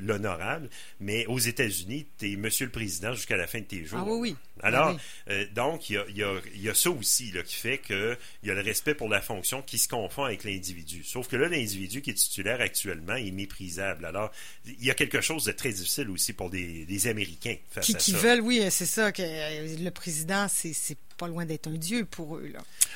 l'honorable. 0.00 0.68
Mais 1.00 1.26
aux 1.26 1.38
États-Unis, 1.38 2.06
tu 2.18 2.32
es 2.32 2.36
monsieur 2.36 2.66
le 2.66 2.72
président 2.72 3.12
jusqu'à 3.12 3.36
la 3.36 3.46
fin 3.46 3.60
de 3.60 3.64
tes 3.64 3.84
jours. 3.84 3.98
Ah 4.00 4.04
oui, 4.08 4.18
oui. 4.30 4.36
Alors, 4.66 4.88
Ah 4.88 4.92
oui. 5.28 5.32
euh, 5.34 5.46
donc, 5.54 5.90
il 5.90 5.94
y 5.94 6.22
a, 6.22 6.32
y 6.54 6.68
y 6.68 6.74
ça 6.74 6.90
aussi 6.90 7.30
là, 7.32 7.42
qui 7.42 7.54
fait 7.56 7.78
qu'il 7.78 8.16
y 8.44 8.50
a 8.50 8.54
le 8.54 8.60
respect 8.60 8.94
pour 8.94 9.08
la 9.08 9.20
fonction 9.20 9.62
qui 9.62 9.78
se 9.78 9.88
confond 9.88 10.24
avec 10.24 10.44
l'individu. 10.44 11.02
Sauf 11.04 11.28
que 11.28 11.36
là, 11.36 11.48
l'individu 11.48 12.02
qui 12.02 12.10
est 12.10 12.14
titulaire 12.14 12.60
actuellement 12.60 13.14
est 13.16 13.30
méprisable. 13.30 14.04
Alors, 14.04 14.30
il 14.66 14.84
y 14.84 14.90
a 14.90 14.94
quelque 14.94 15.20
chose 15.20 15.44
de 15.44 15.52
très 15.52 15.70
difficile 15.72 16.10
aussi 16.10 16.32
pour 16.32 16.50
des, 16.50 16.84
des 16.84 17.06
Américains 17.06 17.56
face 17.70 17.86
Qui, 17.86 17.94
à 17.94 17.98
qui 17.98 18.10
ça. 18.12 18.18
veulent, 18.18 18.40
oui, 18.40 18.62
c'est 18.70 18.86
ça, 18.86 19.12
que 19.12 19.22
euh, 19.22 19.76
le 19.78 19.90
président, 19.90 20.46
c'est 20.48 20.98
pas 21.16 21.28
loin 21.28 21.46
d'être 21.46 21.68
un 21.68 21.78
dieu 21.78 22.04
pour 22.04 22.36
eux. 22.36 22.52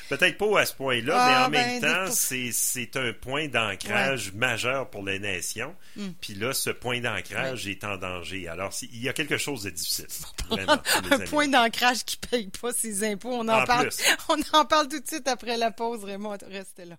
Peut-être 0.07 0.37
pas 0.37 0.59
à 0.61 0.65
ce 0.65 0.75
point-là, 0.75 1.15
Ah, 1.17 1.49
mais 1.49 1.57
en 1.57 1.61
ben, 1.61 1.67
même 1.67 1.81
des- 1.81 1.87
temps, 1.87 2.11
c'est, 2.51 2.95
un 2.97 3.13
point 3.13 3.47
d'ancrage 3.47 4.31
majeur 4.33 4.89
pour 4.91 5.03
les 5.03 5.17
nations. 5.17 5.73
Hmm. 5.95 6.09
Puis 6.21 6.35
là, 6.35 6.53
ce 6.53 6.69
point 6.69 6.99
d'ancrage 6.99 7.67
est 7.67 7.83
en 7.83 7.97
danger. 7.97 8.47
Alors, 8.47 8.71
il 8.83 9.01
y 9.01 9.09
a 9.09 9.13
quelque 9.13 9.37
chose 9.37 9.63
de 9.63 9.71
difficile. 9.71 10.05
vraiment, 10.49 10.73
Un 10.73 11.19
point 11.19 11.45
Américains. 11.45 11.51
D'ancrage 11.63 12.03
qui 12.05 12.17
paye 12.17 12.49
pas 12.49 12.71
ses 12.73 13.03
impôts. 13.03 13.31
On 13.31 13.47
en, 13.47 13.61
En 13.61 13.65
parle, 13.65 13.89
plus. 13.89 14.03
on 14.29 14.57
en 14.57 14.65
parle 14.65 14.87
tout 14.87 14.99
de 14.99 15.07
suite 15.07 15.27
après 15.27 15.57
la 15.57 15.71
pause, 15.71 16.03
Raymond. 16.03 16.37
Restez 16.47 16.85
là. 16.85 16.97